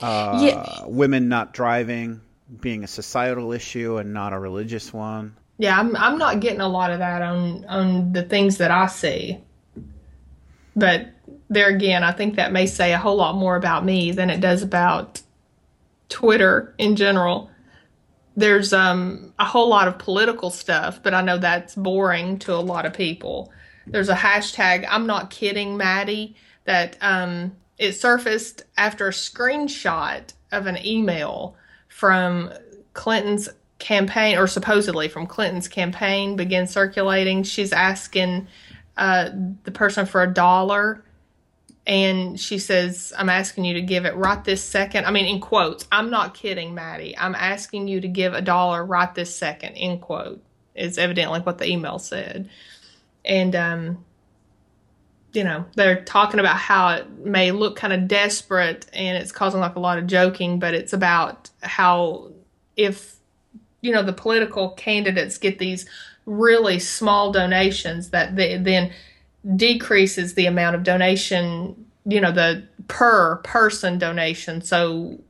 Uh, 0.00 0.40
Yeah. 0.42 0.84
Women 0.86 1.28
not 1.28 1.52
driving 1.54 2.20
being 2.60 2.82
a 2.82 2.88
societal 2.88 3.52
issue 3.52 3.98
and 3.98 4.12
not 4.12 4.32
a 4.32 4.38
religious 4.38 4.92
one. 4.92 5.36
Yeah, 5.58 5.78
I'm 5.78 5.94
I'm 5.94 6.18
not 6.18 6.40
getting 6.40 6.60
a 6.60 6.68
lot 6.68 6.90
of 6.90 6.98
that 7.00 7.22
on 7.22 7.64
on 7.66 8.12
the 8.12 8.22
things 8.22 8.56
that 8.58 8.70
I 8.70 8.86
see. 8.86 9.38
But 10.74 11.08
there 11.48 11.68
again, 11.68 12.02
I 12.02 12.12
think 12.12 12.36
that 12.36 12.50
may 12.50 12.66
say 12.66 12.92
a 12.92 12.98
whole 12.98 13.16
lot 13.16 13.34
more 13.36 13.56
about 13.56 13.84
me 13.84 14.10
than 14.12 14.30
it 14.30 14.40
does 14.40 14.62
about 14.62 15.20
Twitter 16.10 16.74
in 16.76 16.96
general. 16.96 17.50
There's 18.36 18.72
um 18.74 19.32
a 19.38 19.44
whole 19.44 19.68
lot 19.68 19.88
of 19.88 19.98
political 19.98 20.50
stuff, 20.50 21.02
but 21.02 21.14
I 21.14 21.22
know 21.22 21.38
that's 21.38 21.74
boring 21.74 22.38
to 22.40 22.54
a 22.54 22.56
lot 22.56 22.84
of 22.84 22.92
people. 22.92 23.50
There's 23.86 24.10
a 24.10 24.14
hashtag 24.14 24.86
I'm 24.88 25.06
not 25.06 25.30
kidding 25.30 25.78
Maddie 25.78 26.36
that 26.64 26.98
um 27.00 27.56
it 27.78 27.92
surfaced 27.92 28.64
after 28.76 29.08
a 29.08 29.12
screenshot 29.12 30.34
of 30.52 30.66
an 30.66 30.84
email 30.84 31.56
from 31.88 32.52
Clinton's 32.92 33.48
campaign, 33.78 34.36
or 34.36 34.46
supposedly 34.46 35.08
from 35.08 35.26
Clinton's 35.26 35.66
campaign, 35.66 36.36
began 36.36 36.66
circulating. 36.66 37.42
She's 37.42 37.72
asking 37.72 38.46
uh, 38.96 39.30
the 39.64 39.70
person 39.70 40.06
for 40.06 40.22
a 40.22 40.32
dollar, 40.32 41.02
and 41.86 42.38
she 42.38 42.58
says, 42.58 43.12
"I'm 43.16 43.28
asking 43.28 43.64
you 43.64 43.74
to 43.74 43.82
give 43.82 44.04
it 44.04 44.14
right 44.14 44.42
this 44.44 44.62
second. 44.62 45.06
I 45.06 45.10
mean, 45.10 45.26
in 45.26 45.40
quotes. 45.40 45.86
I'm 45.90 46.10
not 46.10 46.34
kidding, 46.34 46.74
Maddie. 46.74 47.16
I'm 47.16 47.34
asking 47.34 47.88
you 47.88 48.00
to 48.00 48.08
give 48.08 48.34
a 48.34 48.42
dollar 48.42 48.84
right 48.84 49.14
this 49.14 49.34
second. 49.34 49.76
In 49.76 49.98
quote 49.98 50.42
is 50.74 50.98
evidently 50.98 51.40
what 51.40 51.58
the 51.58 51.68
email 51.68 51.98
said, 51.98 52.48
and 53.24 53.56
um, 53.56 54.04
you 55.32 55.44
know, 55.44 55.64
they're 55.76 56.02
talking 56.04 56.40
about 56.40 56.56
how 56.56 56.88
it 56.94 57.10
may 57.18 57.52
look 57.52 57.76
kind 57.76 57.92
of 57.92 58.08
desperate 58.08 58.86
and 58.92 59.16
it's 59.16 59.32
causing 59.32 59.60
like 59.60 59.76
a 59.76 59.80
lot 59.80 59.98
of 59.98 60.06
joking, 60.06 60.58
but 60.58 60.74
it's 60.74 60.92
about 60.92 61.50
how 61.62 62.32
if, 62.76 63.16
you 63.80 63.92
know, 63.92 64.02
the 64.02 64.12
political 64.12 64.70
candidates 64.70 65.38
get 65.38 65.58
these 65.58 65.86
really 66.26 66.78
small 66.78 67.32
donations 67.32 68.10
that 68.10 68.34
they, 68.36 68.56
then 68.56 68.92
decreases 69.56 70.34
the 70.34 70.46
amount 70.46 70.76
of 70.76 70.82
donation, 70.82 71.86
you 72.04 72.20
know, 72.20 72.32
the 72.32 72.66
per 72.88 73.36
person 73.36 73.98
donation. 73.98 74.60
So 74.62 75.20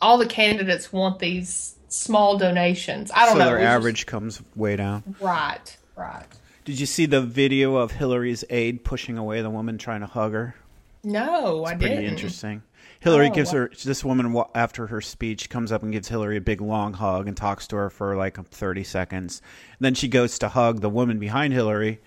all 0.00 0.18
the 0.18 0.26
candidates 0.26 0.92
want 0.92 1.18
these 1.18 1.76
small 1.88 2.36
donations. 2.36 3.10
I 3.14 3.24
don't 3.26 3.34
so 3.34 3.38
know. 3.38 3.44
their 3.46 3.54
was 3.56 3.62
just- 3.64 3.74
average 3.74 4.06
comes 4.06 4.42
way 4.54 4.76
down. 4.76 5.16
right, 5.20 5.76
right. 5.96 6.26
Did 6.64 6.80
you 6.80 6.86
see 6.86 7.06
the 7.06 7.20
video 7.22 7.76
of 7.76 7.92
Hillary's 7.92 8.44
aide 8.50 8.82
pushing 8.84 9.16
away 9.16 9.40
the 9.40 9.50
woman 9.50 9.78
trying 9.78 10.00
to 10.00 10.06
hug 10.06 10.32
her? 10.32 10.56
No, 11.04 11.64
I 11.64 11.76
Pretty 11.76 11.94
didn't. 11.94 12.10
interesting. 12.10 12.62
Hillary 12.98 13.28
Oh, 13.28 13.34
gives 13.34 13.52
her 13.52 13.70
this 13.84 14.04
woman 14.04 14.36
after 14.54 14.88
her 14.88 15.00
speech 15.00 15.48
comes 15.48 15.70
up 15.70 15.84
and 15.84 15.92
gives 15.92 16.08
Hillary 16.08 16.38
a 16.38 16.40
big 16.40 16.60
long 16.60 16.94
hug 16.94 17.28
and 17.28 17.36
talks 17.36 17.68
to 17.68 17.76
her 17.76 17.88
for 17.88 18.16
like 18.16 18.36
30 18.48 18.82
seconds. 18.82 19.40
And 19.78 19.84
then 19.84 19.94
she 19.94 20.08
goes 20.08 20.38
to 20.40 20.48
hug 20.48 20.80
the 20.80 20.88
woman 20.90 21.20
behind 21.20 21.52
Hillary, 21.52 22.00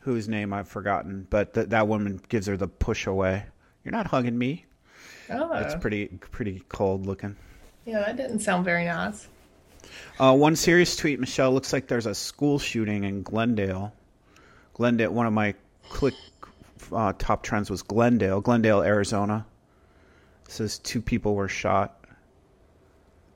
whose 0.00 0.28
name 0.28 0.52
I've 0.52 0.68
forgotten, 0.68 1.26
but 1.30 1.54
th- 1.54 1.68
that 1.68 1.88
woman 1.88 2.20
gives 2.28 2.46
her 2.46 2.56
the 2.56 2.68
push 2.68 3.06
away. 3.06 3.44
You're 3.84 3.92
not 3.92 4.06
hugging 4.06 4.36
me. 4.36 4.66
Oh, 5.30 5.52
It's 5.54 5.74
pretty 5.76 6.06
pretty 6.08 6.62
cold 6.68 7.06
looking. 7.06 7.36
yeah, 7.86 8.00
that 8.00 8.16
didn't 8.16 8.40
sound 8.40 8.64
very 8.64 8.84
nice. 8.84 9.28
Uh, 10.18 10.34
one 10.36 10.56
serious 10.56 10.96
tweet, 10.96 11.18
Michelle. 11.20 11.52
Looks 11.52 11.72
like 11.72 11.86
there's 11.88 12.06
a 12.06 12.14
school 12.14 12.58
shooting 12.58 13.04
in 13.04 13.22
Glendale. 13.22 13.92
Glendale. 14.74 15.12
One 15.12 15.26
of 15.26 15.32
my 15.32 15.54
click 15.88 16.14
uh, 16.92 17.12
top 17.18 17.42
trends 17.42 17.70
was 17.70 17.82
Glendale, 17.82 18.40
Glendale, 18.40 18.82
Arizona. 18.82 19.46
says 20.48 20.78
two 20.78 21.00
people 21.00 21.34
were 21.34 21.48
shot. 21.48 21.99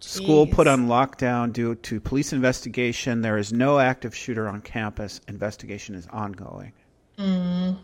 School 0.06 0.46
put 0.46 0.66
on 0.66 0.86
lockdown 0.86 1.52
due 1.52 1.74
to 1.76 2.00
police 2.00 2.32
investigation. 2.32 3.22
There 3.22 3.38
is 3.38 3.52
no 3.52 3.78
active 3.78 4.14
shooter 4.14 4.48
on 4.48 4.60
campus. 4.60 5.20
Investigation 5.28 5.94
is 5.94 6.06
ongoing. 6.08 6.72
Mm. 7.18 7.78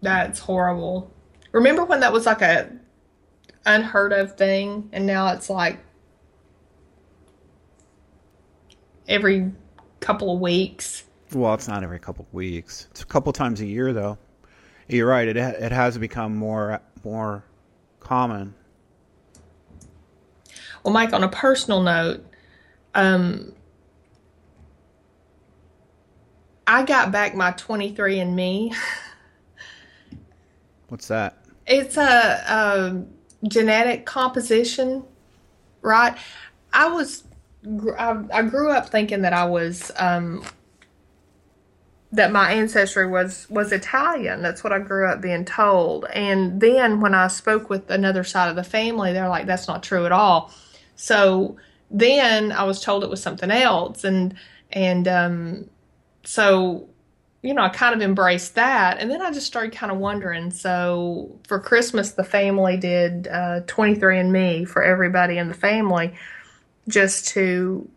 That's 0.00 0.38
horrible. 0.38 1.12
Remember 1.52 1.84
when 1.84 2.00
that 2.00 2.12
was 2.12 2.26
like 2.26 2.42
a 2.42 2.70
unheard 3.66 4.12
of 4.12 4.36
thing, 4.36 4.88
and 4.92 5.04
now 5.04 5.32
it's 5.32 5.50
like 5.50 5.78
every 9.08 9.50
couple 10.00 10.32
of 10.32 10.40
weeks. 10.40 11.04
Well, 11.32 11.54
it's 11.54 11.68
not 11.68 11.82
every 11.82 11.98
couple 11.98 12.24
of 12.24 12.32
weeks. 12.32 12.86
It's 12.92 13.02
a 13.02 13.06
couple 13.06 13.32
times 13.32 13.60
a 13.60 13.66
year, 13.66 13.92
though. 13.92 14.16
You're 14.86 15.08
right. 15.08 15.26
It 15.26 15.36
it 15.36 15.72
has 15.72 15.98
become 15.98 16.36
more 16.36 16.80
more 17.04 17.44
common. 18.00 18.54
Well, 20.88 20.94
Mike, 20.94 21.12
on 21.12 21.22
a 21.22 21.28
personal 21.28 21.82
note, 21.82 22.24
um, 22.94 23.52
I 26.66 26.82
got 26.82 27.12
back 27.12 27.34
my 27.34 27.52
23andMe. 27.52 28.74
What's 30.88 31.08
that? 31.08 31.44
It's 31.66 31.98
a, 31.98 32.42
a 32.48 33.04
genetic 33.46 34.06
composition, 34.06 35.04
right? 35.82 36.16
I 36.72 36.88
was, 36.88 37.24
I, 37.98 38.24
I 38.32 38.40
grew 38.44 38.70
up 38.70 38.88
thinking 38.88 39.20
that 39.20 39.34
I 39.34 39.44
was, 39.44 39.92
um, 39.96 40.42
that 42.12 42.32
my 42.32 42.52
ancestry 42.52 43.06
was 43.06 43.46
was 43.50 43.72
Italian. 43.72 44.40
That's 44.40 44.64
what 44.64 44.72
I 44.72 44.78
grew 44.78 45.06
up 45.06 45.20
being 45.20 45.44
told. 45.44 46.06
And 46.06 46.62
then 46.62 47.02
when 47.02 47.12
I 47.12 47.28
spoke 47.28 47.68
with 47.68 47.90
another 47.90 48.24
side 48.24 48.48
of 48.48 48.56
the 48.56 48.64
family, 48.64 49.12
they're 49.12 49.28
like, 49.28 49.44
"That's 49.44 49.68
not 49.68 49.82
true 49.82 50.06
at 50.06 50.12
all." 50.12 50.50
So 50.98 51.56
then 51.90 52.52
I 52.52 52.64
was 52.64 52.82
told 52.82 53.02
it 53.02 53.10
was 53.10 53.22
something 53.22 53.50
else, 53.50 54.04
and 54.04 54.34
and 54.72 55.08
um, 55.08 55.70
so 56.24 56.88
you 57.42 57.54
know, 57.54 57.62
I 57.62 57.68
kind 57.68 57.94
of 57.94 58.02
embraced 58.02 58.56
that. 58.56 58.98
And 58.98 59.10
then 59.10 59.22
I 59.22 59.30
just 59.30 59.46
started 59.46 59.72
kind 59.72 59.92
of 59.92 59.98
wondering. 59.98 60.50
So 60.50 61.38
for 61.46 61.60
Christmas, 61.60 62.12
the 62.12 62.24
family 62.24 62.76
did 62.76 63.28
uh, 63.28 63.60
23andMe 63.66 64.66
for 64.66 64.82
everybody 64.82 65.38
in 65.38 65.46
the 65.46 65.54
family 65.54 66.14
just 66.88 67.28
to 67.28 67.88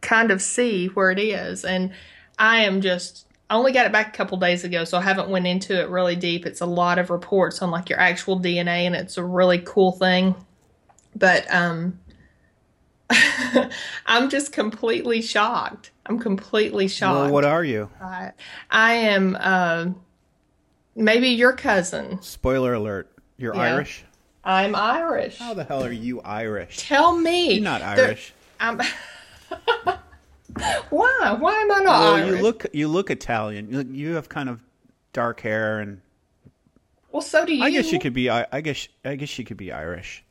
kind 0.00 0.30
of 0.30 0.40
see 0.40 0.86
where 0.86 1.10
it 1.10 1.18
is. 1.18 1.64
And 1.64 1.92
I 2.38 2.60
am 2.64 2.80
just, 2.80 3.26
I 3.50 3.56
only 3.56 3.72
got 3.72 3.84
it 3.84 3.92
back 3.92 4.14
a 4.14 4.16
couple 4.16 4.38
days 4.38 4.64
ago, 4.64 4.84
so 4.84 4.96
I 4.96 5.02
haven't 5.02 5.28
went 5.28 5.46
into 5.46 5.78
it 5.78 5.90
really 5.90 6.16
deep. 6.16 6.46
It's 6.46 6.62
a 6.62 6.66
lot 6.66 6.98
of 6.98 7.10
reports 7.10 7.60
on 7.60 7.70
like 7.70 7.90
your 7.90 8.00
actual 8.00 8.40
DNA, 8.40 8.86
and 8.86 8.96
it's 8.96 9.18
a 9.18 9.24
really 9.24 9.58
cool 9.58 9.92
thing. 9.92 10.34
But 11.14 11.52
um, 11.54 11.98
I'm 14.06 14.28
just 14.30 14.52
completely 14.52 15.22
shocked. 15.22 15.90
I'm 16.06 16.18
completely 16.18 16.88
shocked. 16.88 17.24
Well, 17.26 17.32
what 17.32 17.44
are 17.44 17.64
you? 17.64 17.90
I, 18.00 18.32
I 18.70 18.92
am 18.94 19.36
uh, 19.38 19.86
maybe 20.94 21.28
your 21.28 21.52
cousin. 21.52 22.20
Spoiler 22.22 22.74
alert. 22.74 23.10
You're 23.38 23.54
Yeah. 23.54 23.74
Irish? 23.74 24.04
I'm 24.44 24.74
Irish. 24.74 25.38
How 25.38 25.54
the 25.54 25.64
hell 25.64 25.84
are 25.84 25.90
you 25.92 26.20
Irish? 26.20 26.78
Tell 26.78 27.16
me. 27.16 27.54
You're 27.54 27.64
not 27.64 27.80
There- 27.96 28.06
Irish. 28.06 28.32
I'm. 28.60 28.80
Why? 30.90 31.36
Why 31.38 31.54
am 31.54 31.72
I 31.72 31.80
not 31.80 31.84
Well, 31.84 32.14
Irish? 32.14 32.30
you 32.36 32.42
look 32.42 32.66
you 32.72 32.88
look 32.88 33.10
Italian. 33.10 33.70
You, 33.70 33.80
you 34.08 34.14
have 34.14 34.28
kind 34.28 34.48
of 34.48 34.60
dark 35.12 35.40
hair 35.40 35.80
and 35.80 36.00
well, 37.12 37.20
so 37.22 37.44
do 37.44 37.54
you. 37.54 37.62
I 37.62 37.70
guess 37.70 37.92
you 37.92 37.98
could 37.98 38.14
be 38.14 38.30
I 38.30 38.46
I 38.52 38.60
guess 38.60 38.88
I 39.04 39.16
guess 39.16 39.38
you 39.38 39.44
could 39.44 39.56
be 39.56 39.72
Irish. 39.72 40.24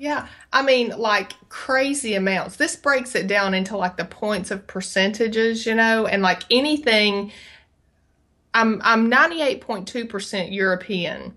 Yeah, 0.00 0.28
I 0.50 0.62
mean, 0.62 0.94
like 0.96 1.32
crazy 1.50 2.14
amounts. 2.14 2.56
This 2.56 2.74
breaks 2.74 3.14
it 3.14 3.26
down 3.26 3.52
into 3.52 3.76
like 3.76 3.98
the 3.98 4.06
points 4.06 4.50
of 4.50 4.66
percentages, 4.66 5.66
you 5.66 5.74
know, 5.74 6.06
and 6.06 6.22
like 6.22 6.42
anything. 6.50 7.32
I'm 8.54 8.80
I'm 8.82 9.10
ninety 9.10 9.42
eight 9.42 9.60
point 9.60 9.86
two 9.86 10.06
percent 10.06 10.52
European, 10.52 11.34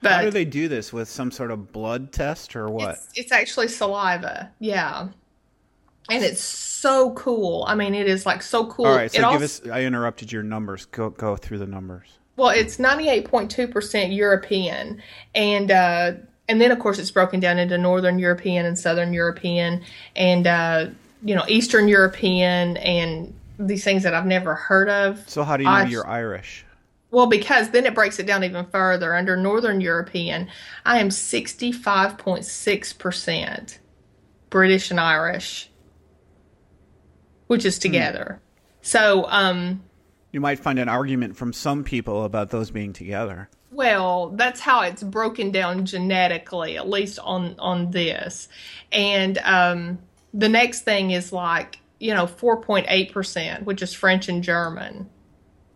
But 0.00 0.12
How 0.12 0.22
do 0.22 0.30
they 0.30 0.46
do 0.46 0.66
this 0.66 0.94
with 0.94 1.10
some 1.10 1.30
sort 1.30 1.50
of 1.50 1.70
blood 1.72 2.10
test 2.10 2.56
or 2.56 2.70
what? 2.70 2.94
it's, 2.94 3.08
it's 3.16 3.32
actually 3.32 3.68
saliva. 3.68 4.50
Yeah, 4.60 5.08
and 6.08 6.24
it's 6.24 6.40
so 6.40 7.12
cool. 7.12 7.66
I 7.68 7.74
mean, 7.74 7.94
it 7.94 8.08
is 8.08 8.24
like 8.24 8.42
so 8.42 8.64
cool. 8.68 8.86
All 8.86 8.96
right, 8.96 9.12
so 9.12 9.18
it 9.18 9.32
give 9.32 9.42
also- 9.42 9.44
us 9.44 9.70
I 9.70 9.82
interrupted 9.82 10.32
your 10.32 10.42
numbers. 10.42 10.86
Go 10.86 11.10
go 11.10 11.36
through 11.36 11.58
the 11.58 11.66
numbers. 11.66 12.08
Well, 12.36 12.48
it's 12.48 12.78
ninety 12.78 13.10
eight 13.10 13.26
point 13.28 13.50
two 13.50 13.68
percent 13.68 14.14
European, 14.14 15.02
and 15.34 15.70
uh, 15.70 16.12
and 16.48 16.60
then 16.60 16.70
of 16.70 16.78
course 16.78 16.98
it's 16.98 17.10
broken 17.10 17.40
down 17.40 17.58
into 17.58 17.76
Northern 17.78 18.18
European 18.18 18.66
and 18.66 18.78
Southern 18.78 19.12
European, 19.12 19.82
and 20.14 20.46
uh, 20.46 20.86
you 21.22 21.34
know 21.34 21.44
Eastern 21.48 21.88
European, 21.88 22.76
and 22.78 23.34
these 23.58 23.82
things 23.84 24.02
that 24.02 24.14
I've 24.14 24.26
never 24.26 24.54
heard 24.54 24.88
of. 24.88 25.28
So 25.28 25.42
how 25.42 25.56
do 25.56 25.62
you 25.64 25.68
know 25.68 25.74
I- 25.76 25.84
you're 25.84 26.06
Irish? 26.06 26.64
Well, 27.12 27.28
because 27.28 27.70
then 27.70 27.86
it 27.86 27.94
breaks 27.94 28.18
it 28.18 28.26
down 28.26 28.42
even 28.44 28.66
further. 28.66 29.14
Under 29.14 29.36
Northern 29.36 29.80
European, 29.80 30.48
I 30.84 30.98
am 30.98 31.10
sixty 31.10 31.72
five 31.72 32.18
point 32.18 32.44
six 32.44 32.92
percent 32.92 33.78
British 34.50 34.90
and 34.90 35.00
Irish, 35.00 35.70
which 37.46 37.64
is 37.64 37.78
together. 37.78 38.40
So, 38.82 39.24
um, 39.30 39.82
You 40.32 40.40
might 40.40 40.58
find 40.58 40.78
an 40.78 40.88
argument 40.88 41.36
from 41.36 41.52
some 41.52 41.84
people 41.84 42.24
about 42.24 42.50
those 42.50 42.70
being 42.70 42.92
together. 42.92 43.48
Well, 43.70 44.30
that's 44.30 44.60
how 44.60 44.82
it's 44.82 45.02
broken 45.02 45.50
down 45.50 45.86
genetically, 45.86 46.76
at 46.76 46.88
least 46.88 47.18
on 47.18 47.56
on 47.58 47.90
this. 47.90 48.48
And 48.92 49.38
um, 49.38 49.98
the 50.32 50.48
next 50.48 50.82
thing 50.82 51.10
is 51.10 51.32
like 51.32 51.78
you 51.98 52.14
know 52.14 52.26
four 52.26 52.60
point 52.60 52.86
eight 52.88 53.12
percent, 53.12 53.64
which 53.64 53.82
is 53.82 53.92
French 53.92 54.28
and 54.28 54.42
German. 54.42 55.08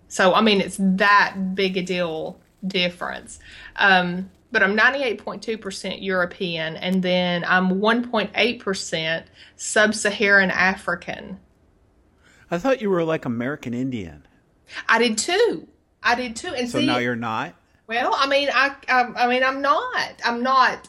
So 0.08 0.34
I 0.34 0.40
mean, 0.40 0.60
it's 0.60 0.76
that 0.78 1.54
big 1.54 1.76
a 1.76 1.82
deal 1.82 2.40
difference. 2.66 3.38
Um, 3.76 4.30
but 4.52 4.62
I'm 4.62 4.76
98.2% 4.76 6.02
European, 6.02 6.76
and 6.76 7.02
then 7.02 7.44
I'm 7.44 7.80
1.8% 7.80 9.24
Sub-Saharan 9.54 10.50
African. 10.50 11.38
I 12.50 12.58
thought 12.58 12.82
you 12.82 12.90
were 12.90 13.04
like 13.04 13.24
American 13.24 13.74
Indian. 13.74 14.26
I 14.88 14.98
did 14.98 15.18
too. 15.18 15.68
I 16.02 16.16
did 16.16 16.34
too. 16.34 16.48
And 16.48 16.68
So 16.68 16.80
see, 16.80 16.86
now 16.86 16.98
you're 16.98 17.14
not. 17.14 17.54
Well, 17.90 18.14
I 18.16 18.28
mean, 18.28 18.48
I, 18.54 18.72
I, 18.88 19.24
I 19.24 19.26
mean, 19.26 19.42
I'm 19.42 19.60
not. 19.60 20.12
I'm 20.24 20.44
not. 20.44 20.88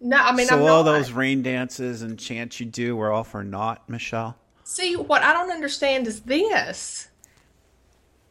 No, 0.00 0.16
I 0.16 0.34
mean, 0.34 0.48
so 0.48 0.56
I'm 0.56 0.62
all 0.62 0.82
not. 0.82 0.90
those 0.92 1.12
rain 1.12 1.40
dances 1.42 2.02
and 2.02 2.18
chants 2.18 2.58
you 2.58 2.66
do 2.66 2.96
were 2.96 3.12
all 3.12 3.22
for 3.22 3.44
naught, 3.44 3.88
Michelle. 3.88 4.36
See, 4.64 4.96
what 4.96 5.22
I 5.22 5.32
don't 5.32 5.52
understand 5.52 6.08
is 6.08 6.22
this. 6.22 7.06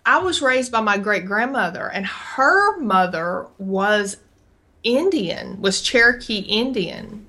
I 0.06 0.18
was 0.18 0.42
raised 0.42 0.74
by 0.74 0.82
my 0.82 0.98
great 0.98 1.26
grandmother, 1.26 1.88
and 1.90 2.06
her 2.06 2.78
mother 2.80 3.48
was 3.60 4.18
Indian, 4.84 5.62
was 5.62 5.82
Cherokee 5.82 6.40
Indian. 6.40 7.26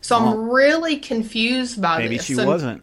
So 0.00 0.16
Oh. 0.16 0.20
I'm 0.32 0.48
really 0.48 0.96
confused 0.96 1.82
by 1.82 1.98
Maybe 1.98 2.16
this. 2.16 2.30
Maybe 2.30 2.36
she 2.36 2.40
And- 2.40 2.48
wasn't. 2.50 2.82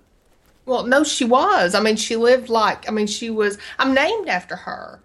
Well, 0.67 0.86
no, 0.86 1.04
she 1.04 1.26
was. 1.26 1.74
I 1.74 1.80
mean, 1.80 1.96
she 1.96 2.15
lived 2.15 2.48
like. 2.48 2.88
I 2.88 2.91
mean, 2.91 3.08
she 3.08 3.32
was. 3.32 3.58
I'm 3.80 3.96
named 3.96 4.30
after 4.30 4.56
her, 4.56 5.02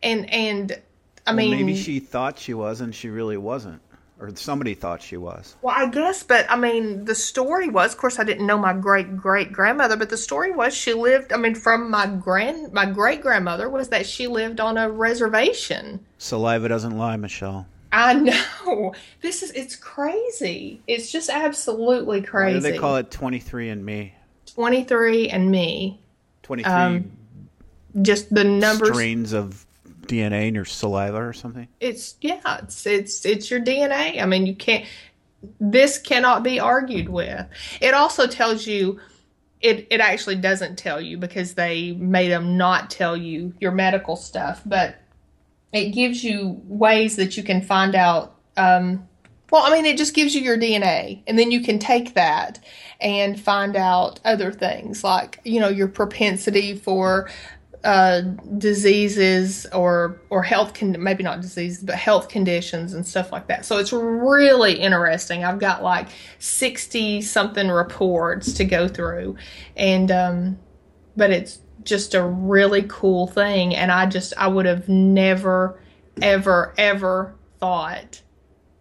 and 0.00 0.30
and 0.32 0.80
I 1.26 1.30
Well, 1.30 1.36
mean, 1.36 1.50
maybe 1.50 1.76
she 1.76 2.00
thought 2.00 2.38
she 2.38 2.54
was 2.54 2.80
and 2.80 2.94
she 2.94 3.08
really 3.08 3.36
wasn't, 3.36 3.80
or 4.18 4.34
somebody 4.34 4.74
thought 4.74 5.00
she 5.02 5.16
was. 5.16 5.54
Well, 5.62 5.74
I 5.76 5.88
guess, 5.88 6.22
but 6.22 6.50
I 6.50 6.56
mean, 6.56 7.04
the 7.04 7.14
story 7.14 7.68
was, 7.68 7.92
of 7.92 7.98
course, 7.98 8.18
I 8.18 8.24
didn't 8.24 8.46
know 8.46 8.58
my 8.58 8.72
great 8.72 9.16
great 9.16 9.52
grandmother, 9.52 9.96
but 9.96 10.10
the 10.10 10.16
story 10.16 10.50
was 10.52 10.74
she 10.74 10.94
lived. 10.94 11.32
I 11.32 11.36
mean, 11.36 11.54
from 11.54 11.90
my 11.90 12.06
grand 12.06 12.72
my 12.72 12.86
great 12.86 13.20
grandmother 13.22 13.68
was 13.68 13.88
that 13.90 14.06
she 14.06 14.26
lived 14.26 14.58
on 14.60 14.76
a 14.78 14.90
reservation. 14.90 16.00
Saliva 16.18 16.68
doesn't 16.68 16.96
lie, 16.98 17.16
Michelle. 17.16 17.66
I 17.92 18.14
know 18.64 18.94
this 19.20 19.42
is 19.42 19.50
it's 19.52 19.76
crazy. 19.76 20.80
It's 20.88 21.12
just 21.12 21.30
absolutely 21.30 22.20
Why 22.20 22.26
crazy. 22.26 22.58
do 22.58 22.72
they 22.72 22.78
call 22.78 22.96
it 22.96 23.10
23 23.10 23.68
and 23.68 23.84
me? 23.84 24.14
twenty 24.54 24.84
three 24.84 25.28
and 25.30 25.50
me? 25.50 26.00
23 26.42 26.70
Um, 26.72 27.10
Just 28.02 28.34
the 28.34 28.44
numbers. 28.44 28.88
strains 28.90 29.32
of 29.32 29.64
DNA 30.06 30.48
in 30.48 30.54
your 30.54 30.64
saliva 30.64 31.20
or 31.22 31.32
something? 31.32 31.68
It's 31.80 32.16
yeah. 32.20 32.58
It's 32.62 32.86
it's 32.86 33.24
it's 33.24 33.50
your 33.50 33.60
DNA. 33.60 34.20
I 34.20 34.26
mean, 34.26 34.46
you 34.46 34.54
can't. 34.54 34.86
This 35.60 35.98
cannot 35.98 36.42
be 36.42 36.60
argued 36.60 37.08
with. 37.08 37.46
It 37.80 37.94
also 37.94 38.26
tells 38.26 38.66
you. 38.66 39.00
It 39.60 39.86
it 39.90 40.00
actually 40.00 40.36
doesn't 40.36 40.76
tell 40.76 41.00
you 41.00 41.16
because 41.18 41.54
they 41.54 41.92
made 41.92 42.32
them 42.32 42.56
not 42.56 42.90
tell 42.90 43.16
you 43.16 43.54
your 43.60 43.70
medical 43.70 44.16
stuff, 44.16 44.60
but 44.66 44.96
it 45.72 45.90
gives 45.90 46.22
you 46.22 46.60
ways 46.64 47.16
that 47.16 47.36
you 47.36 47.42
can 47.42 47.62
find 47.62 47.94
out. 47.94 48.34
Um, 48.56 49.08
well, 49.50 49.64
I 49.64 49.70
mean, 49.70 49.86
it 49.86 49.98
just 49.98 50.14
gives 50.14 50.34
you 50.34 50.40
your 50.40 50.58
DNA, 50.58 51.22
and 51.26 51.38
then 51.38 51.50
you 51.50 51.62
can 51.62 51.78
take 51.78 52.14
that 52.14 52.58
and 53.00 53.38
find 53.38 53.76
out 53.76 54.18
other 54.24 54.50
things 54.50 55.04
like 55.04 55.40
you 55.44 55.60
know 55.60 55.68
your 55.68 55.88
propensity 55.88 56.74
for 56.74 57.30
uh, 57.84 58.20
diseases 58.58 59.66
or 59.72 60.20
or 60.30 60.42
health 60.42 60.72
con- 60.74 60.96
maybe 61.02 61.24
not 61.24 61.40
diseases 61.40 61.82
but 61.82 61.96
health 61.96 62.28
conditions 62.28 62.94
and 62.94 63.06
stuff 63.06 63.32
like 63.32 63.48
that. 63.48 63.64
So 63.64 63.78
it's 63.78 63.92
really 63.92 64.74
interesting. 64.78 65.44
I've 65.44 65.58
got 65.58 65.82
like 65.82 66.08
sixty 66.38 67.20
something 67.22 67.68
reports 67.68 68.52
to 68.54 68.64
go 68.64 68.86
through, 68.86 69.36
and 69.76 70.10
um, 70.10 70.58
but 71.16 71.30
it's 71.30 71.58
just 71.82 72.14
a 72.14 72.24
really 72.24 72.84
cool 72.88 73.26
thing. 73.26 73.74
And 73.74 73.90
I 73.90 74.06
just 74.06 74.32
I 74.38 74.46
would 74.46 74.66
have 74.66 74.88
never 74.88 75.80
ever 76.20 76.74
ever 76.78 77.34
thought. 77.58 78.22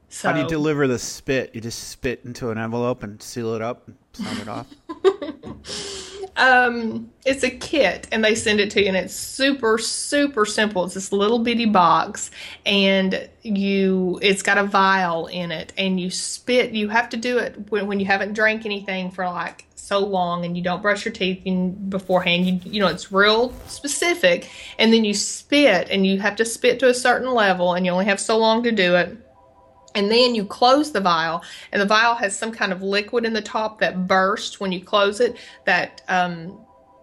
So 0.10 0.28
How 0.28 0.36
do 0.36 0.42
you 0.42 0.48
deliver 0.48 0.88
the 0.88 1.00
spit? 1.00 1.56
You 1.56 1.62
just 1.62 1.90
spit 1.90 2.22
into 2.26 2.52
an 2.52 2.58
envelope 2.58 3.02
and 3.02 3.22
seal 3.22 3.56
it 3.56 3.62
up 3.62 3.90
sign 4.14 4.38
it 4.38 4.48
off? 4.48 4.68
um, 6.38 7.12
it's 7.26 7.44
a 7.44 7.50
kit, 7.50 8.08
and 8.12 8.24
they 8.24 8.36
send 8.36 8.60
it 8.60 8.72
to 8.72 8.82
you, 8.82 8.88
and 8.88 8.98
it's 8.98 9.14
super, 9.14 9.78
super 9.78 10.46
simple. 10.46 10.86
It's 10.86 10.94
this 10.94 11.12
little 11.12 11.40
bitty 11.40 11.66
box, 11.66 12.32
and 12.66 13.30
you, 13.42 14.20
it's 14.22 14.42
got 14.42 14.58
a 14.58 14.64
vial 14.64 15.28
in 15.28 15.52
it, 15.52 15.74
and 15.78 16.00
you 16.00 16.10
spit. 16.10 16.72
You 16.72 16.90
have 16.90 17.10
to 17.10 17.18
do 17.18 17.38
it 17.38 17.70
when, 17.70 17.88
when 17.88 18.00
you 18.00 18.06
haven't 18.06 18.34
drank 18.34 18.66
anything 18.66 19.12
for 19.12 19.26
like 19.26 19.66
so 19.76 20.00
long, 20.00 20.46
and 20.46 20.56
you 20.56 20.64
don't 20.64 20.82
brush 20.82 21.06
your 21.06 21.14
teeth 21.14 21.44
beforehand. 21.90 22.46
You, 22.46 22.60
you 22.64 22.80
know, 22.80 22.88
it's 22.88 23.12
real 23.12 23.54
specific, 23.68 24.50
and 24.80 24.94
then 24.94 25.06
you 25.06 25.14
spit, 25.14 25.90
and 25.90 26.06
you 26.06 26.20
have 26.20 26.36
to 26.38 26.46
spit 26.46 26.80
to 26.80 26.90
a 26.90 26.94
certain 26.94 27.34
level, 27.34 27.74
and 27.74 27.86
you 27.86 27.92
only 27.92 28.06
have 28.06 28.20
so 28.20 28.38
long 28.38 28.64
to 28.64 28.72
do 28.72 28.96
it 28.96 29.18
and 29.94 30.10
then 30.10 30.36
you 30.36 30.46
close 30.46 30.92
the 30.92 31.02
vial 31.02 31.44
and 31.72 31.82
the 31.82 31.86
vial 31.86 32.16
has 32.16 32.38
some 32.38 32.52
kind 32.52 32.72
of 32.72 32.82
liquid 32.82 33.26
in 33.26 33.34
the 33.34 33.42
top 33.42 33.80
that 33.80 34.08
bursts 34.08 34.60
when 34.60 34.72
you 34.72 34.84
close 34.84 35.20
it 35.20 35.38
that 35.66 36.02
um, 36.08 36.58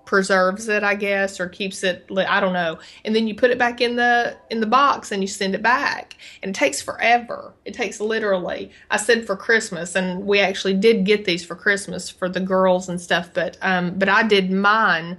preserves 0.07 0.69
it 0.69 0.83
i 0.83 0.95
guess 0.95 1.39
or 1.39 1.49
keeps 1.51 1.85
it 1.85 2.11
li- 2.11 2.25
i 2.25 2.41
don't 2.41 2.55
know. 2.55 2.79
And 3.05 3.15
then 3.15 3.29
you 3.29 3.35
put 3.35 3.51
it 3.51 3.59
back 3.59 3.83
in 3.83 3.97
the 3.97 4.39
in 4.49 4.61
the 4.61 4.67
box 4.67 5.13
and 5.13 5.23
you 5.23 5.29
send 5.29 5.55
it 5.55 5.63
back. 5.63 6.17
And 6.43 6.51
it 6.51 6.59
takes 6.59 6.81
forever. 6.81 7.53
It 7.67 7.75
takes 7.75 8.01
literally 8.01 8.71
i 8.91 8.97
said 8.97 9.27
for 9.27 9.37
christmas 9.37 9.95
and 9.95 10.25
we 10.25 10.41
actually 10.41 10.75
did 10.75 11.05
get 11.05 11.27
these 11.27 11.45
for 11.45 11.55
christmas 11.55 12.09
for 12.09 12.27
the 12.29 12.41
girls 12.41 12.89
and 12.89 12.99
stuff 12.99 13.29
but 13.35 13.59
um 13.61 13.99
but 13.99 14.09
i 14.09 14.23
did 14.23 14.51
mine 14.51 15.19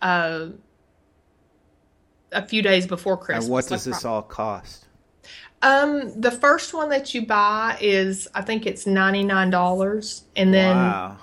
uh 0.00 0.46
a 2.30 2.46
few 2.46 2.62
days 2.62 2.86
before 2.86 3.16
christmas 3.16 3.46
And 3.46 3.52
what 3.52 3.66
does 3.66 3.86
like 3.86 3.96
this 3.96 4.04
all 4.04 4.22
cost? 4.22 4.86
Um, 5.62 6.20
the 6.20 6.30
first 6.30 6.72
one 6.72 6.88
that 6.88 7.14
you 7.14 7.26
buy 7.26 7.76
is 7.80 8.28
I 8.34 8.42
think 8.42 8.66
it's 8.66 8.86
ninety 8.86 9.22
nine 9.22 9.50
dollars, 9.50 10.24
and 10.34 10.54
then 10.54 10.76
wow. 10.76 11.18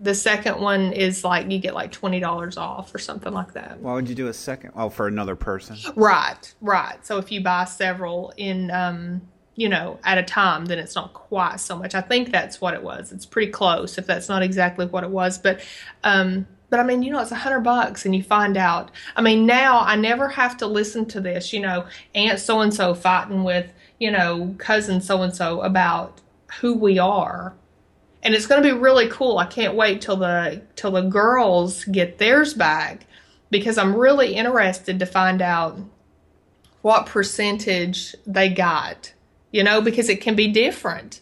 the 0.00 0.14
second 0.14 0.60
one 0.60 0.92
is 0.92 1.24
like 1.24 1.50
you 1.50 1.58
get 1.58 1.74
like 1.74 1.90
twenty 1.90 2.20
dollars 2.20 2.56
off 2.56 2.94
or 2.94 2.98
something 2.98 3.32
like 3.32 3.54
that. 3.54 3.80
Why 3.80 3.94
would 3.94 4.08
you 4.08 4.14
do 4.14 4.28
a 4.28 4.34
second? 4.34 4.72
Oh, 4.76 4.90
for 4.90 5.06
another 5.06 5.36
person. 5.36 5.76
Right, 5.96 6.54
right. 6.60 7.04
So 7.06 7.18
if 7.18 7.32
you 7.32 7.42
buy 7.42 7.64
several 7.64 8.32
in 8.36 8.70
um, 8.70 9.22
you 9.58 9.68
know, 9.68 9.98
at 10.04 10.18
a 10.18 10.22
time, 10.22 10.66
then 10.66 10.78
it's 10.78 10.94
not 10.94 11.14
quite 11.14 11.58
so 11.58 11.76
much. 11.76 11.94
I 11.94 12.00
think 12.00 12.30
that's 12.30 12.60
what 12.60 12.74
it 12.74 12.82
was. 12.82 13.10
It's 13.10 13.26
pretty 13.26 13.50
close 13.50 13.98
if 13.98 14.06
that's 14.06 14.28
not 14.28 14.42
exactly 14.42 14.86
what 14.86 15.02
it 15.02 15.10
was, 15.10 15.36
but 15.38 15.60
um 16.04 16.46
but 16.70 16.80
I 16.80 16.82
mean, 16.82 17.02
you 17.02 17.10
know, 17.10 17.20
it's 17.20 17.32
a 17.32 17.36
hundred 17.36 17.60
bucks 17.60 18.04
and 18.04 18.14
you 18.14 18.22
find 18.22 18.56
out. 18.56 18.90
I 19.16 19.22
mean, 19.22 19.46
now 19.46 19.80
I 19.80 19.96
never 19.96 20.28
have 20.28 20.56
to 20.58 20.66
listen 20.66 21.06
to 21.06 21.20
this, 21.20 21.52
you 21.52 21.60
know, 21.60 21.86
Aunt 22.14 22.38
so 22.38 22.60
and 22.60 22.72
so 22.72 22.94
fighting 22.94 23.42
with, 23.42 23.72
you 23.98 24.10
know, 24.10 24.54
cousin 24.58 25.00
so 25.00 25.22
and 25.22 25.34
so 25.34 25.62
about 25.62 26.20
who 26.60 26.74
we 26.74 26.98
are. 26.98 27.54
And 28.22 28.34
it's 28.34 28.46
gonna 28.46 28.62
be 28.62 28.72
really 28.72 29.08
cool. 29.08 29.38
I 29.38 29.46
can't 29.46 29.74
wait 29.74 30.00
till 30.00 30.16
the 30.16 30.62
till 30.76 30.90
the 30.90 31.02
girls 31.02 31.84
get 31.84 32.18
theirs 32.18 32.54
back 32.54 33.06
because 33.50 33.78
I'm 33.78 33.94
really 33.94 34.34
interested 34.34 34.98
to 34.98 35.06
find 35.06 35.40
out 35.40 35.78
what 36.82 37.06
percentage 37.06 38.14
they 38.26 38.48
got. 38.48 39.12
You 39.50 39.64
know, 39.64 39.80
because 39.80 40.08
it 40.08 40.20
can 40.20 40.34
be 40.34 40.48
different 40.48 41.20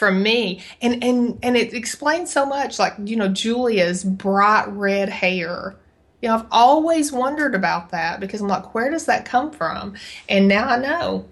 from 0.00 0.22
me 0.22 0.62
and 0.80 1.04
and 1.04 1.38
and 1.42 1.58
it 1.58 1.74
explains 1.74 2.32
so 2.32 2.46
much 2.46 2.78
like 2.78 2.94
you 3.04 3.14
know 3.14 3.28
julia's 3.28 4.02
bright 4.02 4.66
red 4.68 5.10
hair 5.10 5.76
you 6.22 6.28
know 6.28 6.36
i've 6.36 6.46
always 6.50 7.12
wondered 7.12 7.54
about 7.54 7.90
that 7.90 8.18
because 8.18 8.40
i'm 8.40 8.48
like 8.48 8.74
where 8.74 8.90
does 8.90 9.04
that 9.04 9.26
come 9.26 9.50
from 9.50 9.92
and 10.26 10.48
now 10.48 10.66
i 10.66 10.78
know 10.78 11.22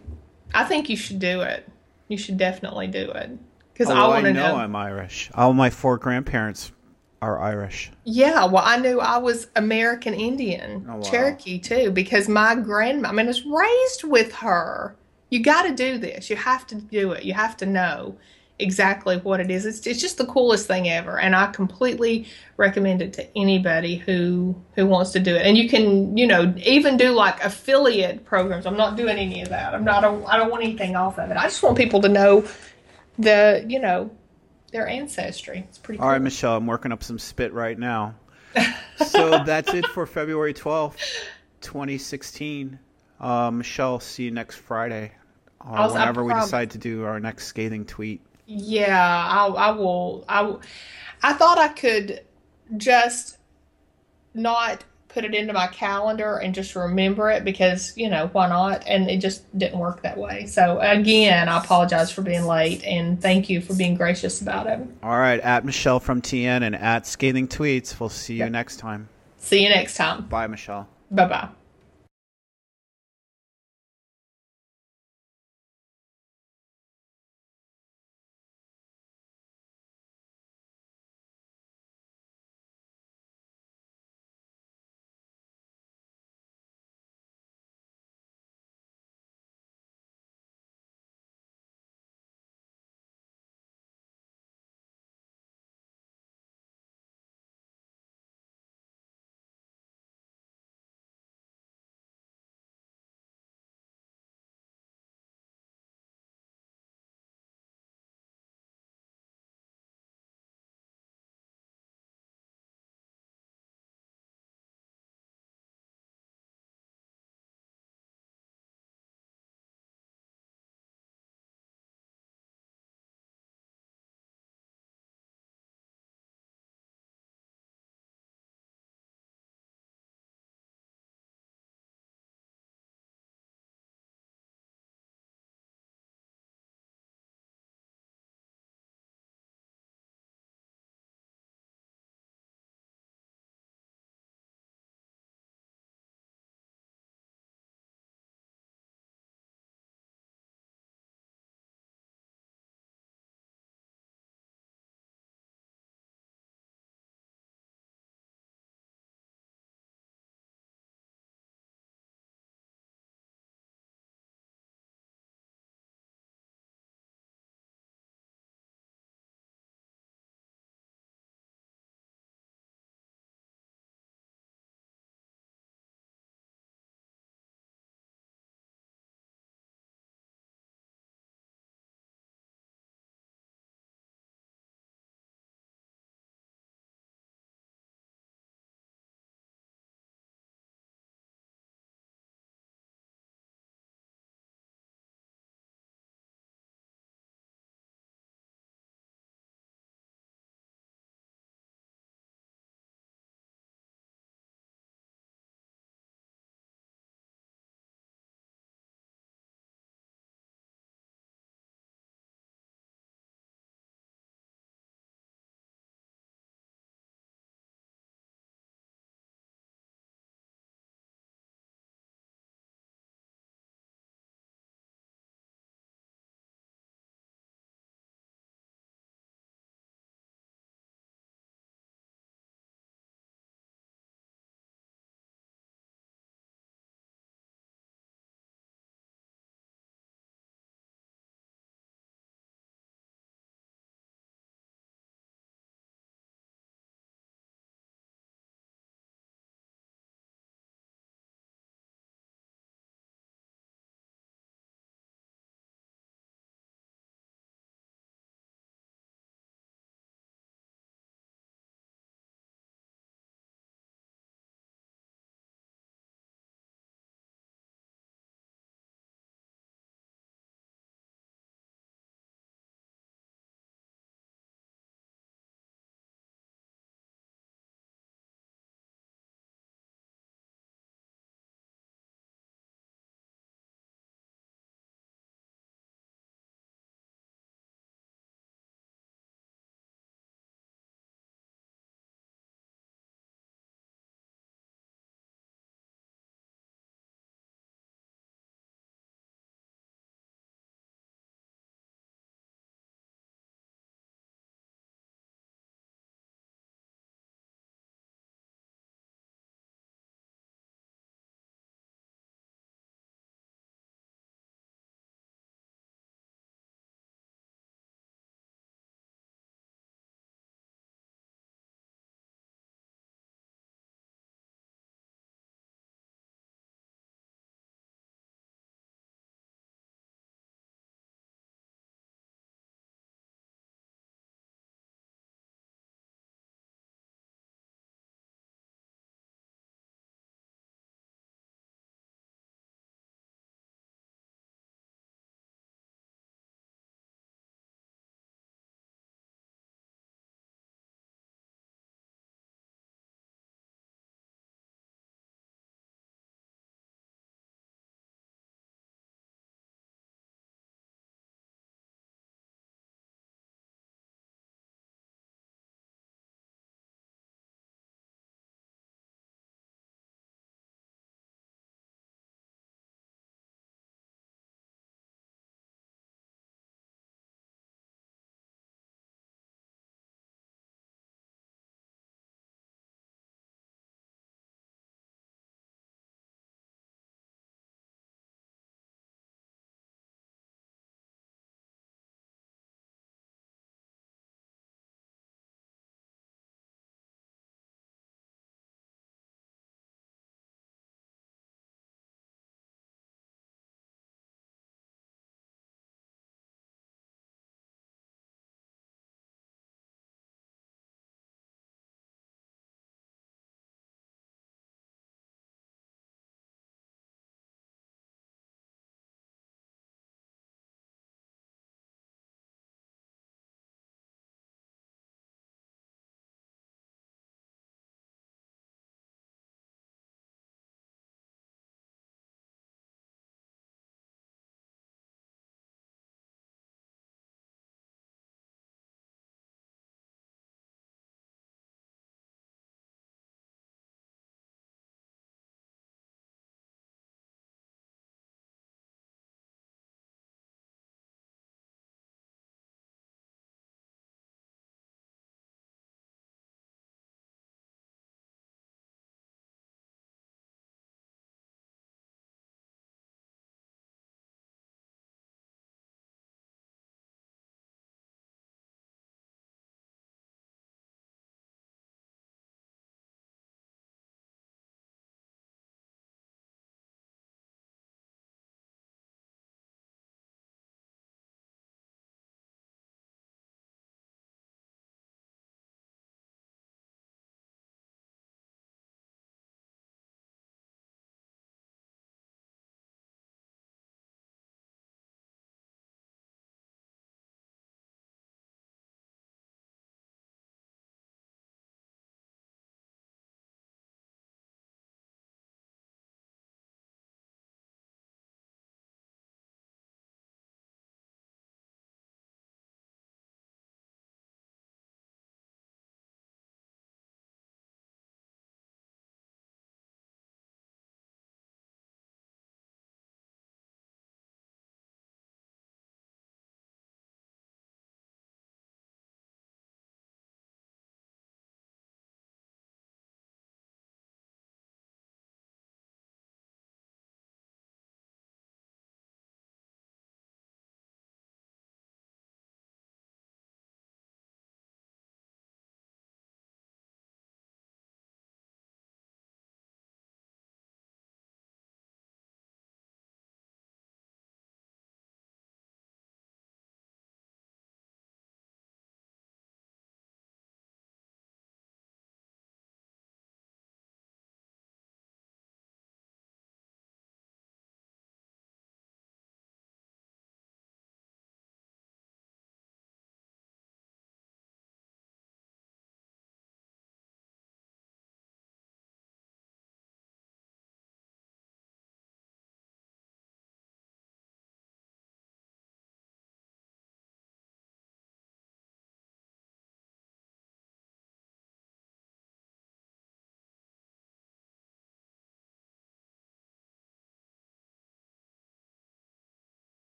i 0.55 0.65
think 0.65 0.89
you 0.89 0.97
should 0.97 1.19
do 1.19 1.41
it 1.43 1.69
you 2.09 2.17
should 2.19 2.37
definitely 2.39 2.87
do 2.87 3.11
it 3.11 3.31
because 3.73 3.91
Oh, 3.91 3.95
i 3.95 4.07
want 4.09 4.25
to 4.27 4.33
know, 4.33 4.49
know, 4.49 4.57
I'm 4.57 4.75
Irish. 4.77 5.31
All 5.35 5.53
my 5.53 5.71
four 5.71 5.99
grandparents 5.99 6.73
are 7.21 7.41
Irish. 7.41 7.91
yeah 8.05 8.45
well 8.45 8.63
i 8.65 8.77
knew 8.77 9.01
i 9.01 9.19
was 9.19 9.49
american 9.57 10.15
indian 10.15 10.87
Oh, 10.89 10.97
wow. 10.97 11.03
cherokee 11.03 11.59
too 11.59 11.91
because 11.91 12.29
my 12.29 12.55
grandma 12.55 13.09
i 13.09 13.13
mean 13.13 13.27
i 13.27 13.29
was 13.29 13.45
raised 13.45 14.05
with 14.05 14.33
her 14.37 14.95
you 15.31 15.43
got 15.43 15.63
to 15.65 15.75
do 15.75 15.99
this 15.99 16.31
you 16.31 16.37
have 16.37 16.67
to 16.69 16.77
do 16.77 17.13
it 17.13 17.25
you 17.25 17.35
have 17.35 17.57
to 17.59 17.67
know 17.67 18.17
exactly 18.59 19.19
what 19.19 19.41
it 19.41 19.51
is. 19.51 19.67
It's 19.67 19.87
it's 19.87 20.01
just 20.01 20.19
the 20.19 20.27
coolest 20.27 20.67
thing 20.67 20.89
ever, 20.89 21.19
and 21.19 21.35
I 21.35 21.47
completely 21.49 22.27
recommend 22.57 23.03
it 23.03 23.13
to 23.15 23.39
anybody 23.39 23.97
who 23.97 24.61
who 24.75 24.87
wants 24.87 25.13
to 25.13 25.21
do 25.21 25.35
it. 25.35 25.47
And 25.47 25.57
you 25.57 25.69
can 25.69 26.17
you 26.17 26.27
know 26.27 26.55
even 26.59 26.97
do 26.97 27.11
like 27.11 27.43
affiliate 27.43 28.25
programs. 28.25 28.67
I'm 28.67 28.77
not 28.77 28.97
doing 28.97 29.17
any 29.17 29.43
of 29.43 29.49
that. 29.51 29.75
I'm 29.75 29.85
not. 29.85 30.05
I 30.05 30.09
don't, 30.09 30.25
I 30.27 30.37
don't 30.37 30.51
want 30.51 30.65
anything 30.65 30.97
off 30.97 31.19
of 31.19 31.31
it. 31.31 31.37
I 31.37 31.45
just 31.45 31.63
want 31.63 31.77
people 31.77 32.01
to 32.03 32.09
know 32.09 32.47
the 33.19 33.65
you 33.69 33.79
know 33.79 34.11
their 34.73 34.89
ancestry. 34.89 35.65
It's 35.69 35.79
pretty. 35.79 36.01
All 36.01 36.09
right, 36.09 36.17
cool. 36.17 36.25
Michelle, 36.25 36.57
I'm 36.57 36.67
working 36.67 36.93
up 36.93 37.03
some 37.03 37.19
spit 37.19 37.53
right 37.53 37.79
now. 37.79 38.15
so 39.07 39.45
that's 39.45 39.73
it 39.75 39.87
for 39.87 40.07
February 40.07 40.55
12th, 40.55 40.97
2016. 41.61 42.79
Uh, 43.21 43.51
Michelle, 43.51 44.01
see 44.01 44.25
you 44.25 44.31
next 44.31 44.57
Friday. 44.57 45.13
Or 45.61 45.93
whenever 45.93 46.25
we 46.25 46.33
decide 46.35 46.71
to 46.71 46.79
do 46.79 47.05
our 47.05 47.19
next 47.19 47.47
scathing 47.47 47.85
tweet. 47.85 48.23
Yeah, 48.51 48.99
I, 49.29 49.47
I 49.47 49.71
will. 49.73 50.25
I, 50.29 50.43
will- 50.43 50.63
I 51.23 51.35
thought 51.35 51.59
I 51.59 51.69
could 51.69 52.21
just 52.77 53.37
not 54.35 54.85
put 55.09 55.25
it 55.25 55.35
into 55.35 55.53
my 55.53 55.67
calendar 55.69 56.37
and 56.37 56.55
just 56.55 56.77
remember 56.77 57.31
it 57.31 57.45
because, 57.45 57.97
you 57.97 58.09
know, 58.09 58.29
why 58.33 58.49
not? 58.49 58.87
And 58.87 59.11
it 59.11 59.19
just 59.21 59.43
didn't 59.59 59.79
work 59.79 60.03
that 60.03 60.17
way. 60.17 60.47
So, 60.47 60.79
again, 60.81 61.49
I 61.49 61.59
apologize 61.59 62.11
for 62.13 62.23
being 62.23 62.45
late 62.45 62.85
and 62.85 63.21
thank 63.21 63.49
you 63.51 63.61
for 63.61 63.75
being 63.75 63.97
gracious 63.97 64.41
about 64.41 64.67
it. 64.67 64.81
All 65.03 65.19
right, 65.19 65.41
at 65.41 65.65
Michelle 65.65 65.99
from 66.01 66.23
TN 66.23 66.63
and 66.63 66.77
at 66.77 67.07
Scathing 67.07 67.49
Tweets. 67.49 67.99
We'll 67.99 68.09
see 68.11 68.35
you 68.37 68.49
next 68.51 68.77
time. 68.77 69.09
See 69.39 69.63
you 69.63 69.69
next 69.71 69.97
time. 69.97 70.27
Bye, 70.27 70.47
Michelle. 70.47 70.89
Bye 71.11 71.27
bye. 71.27 71.49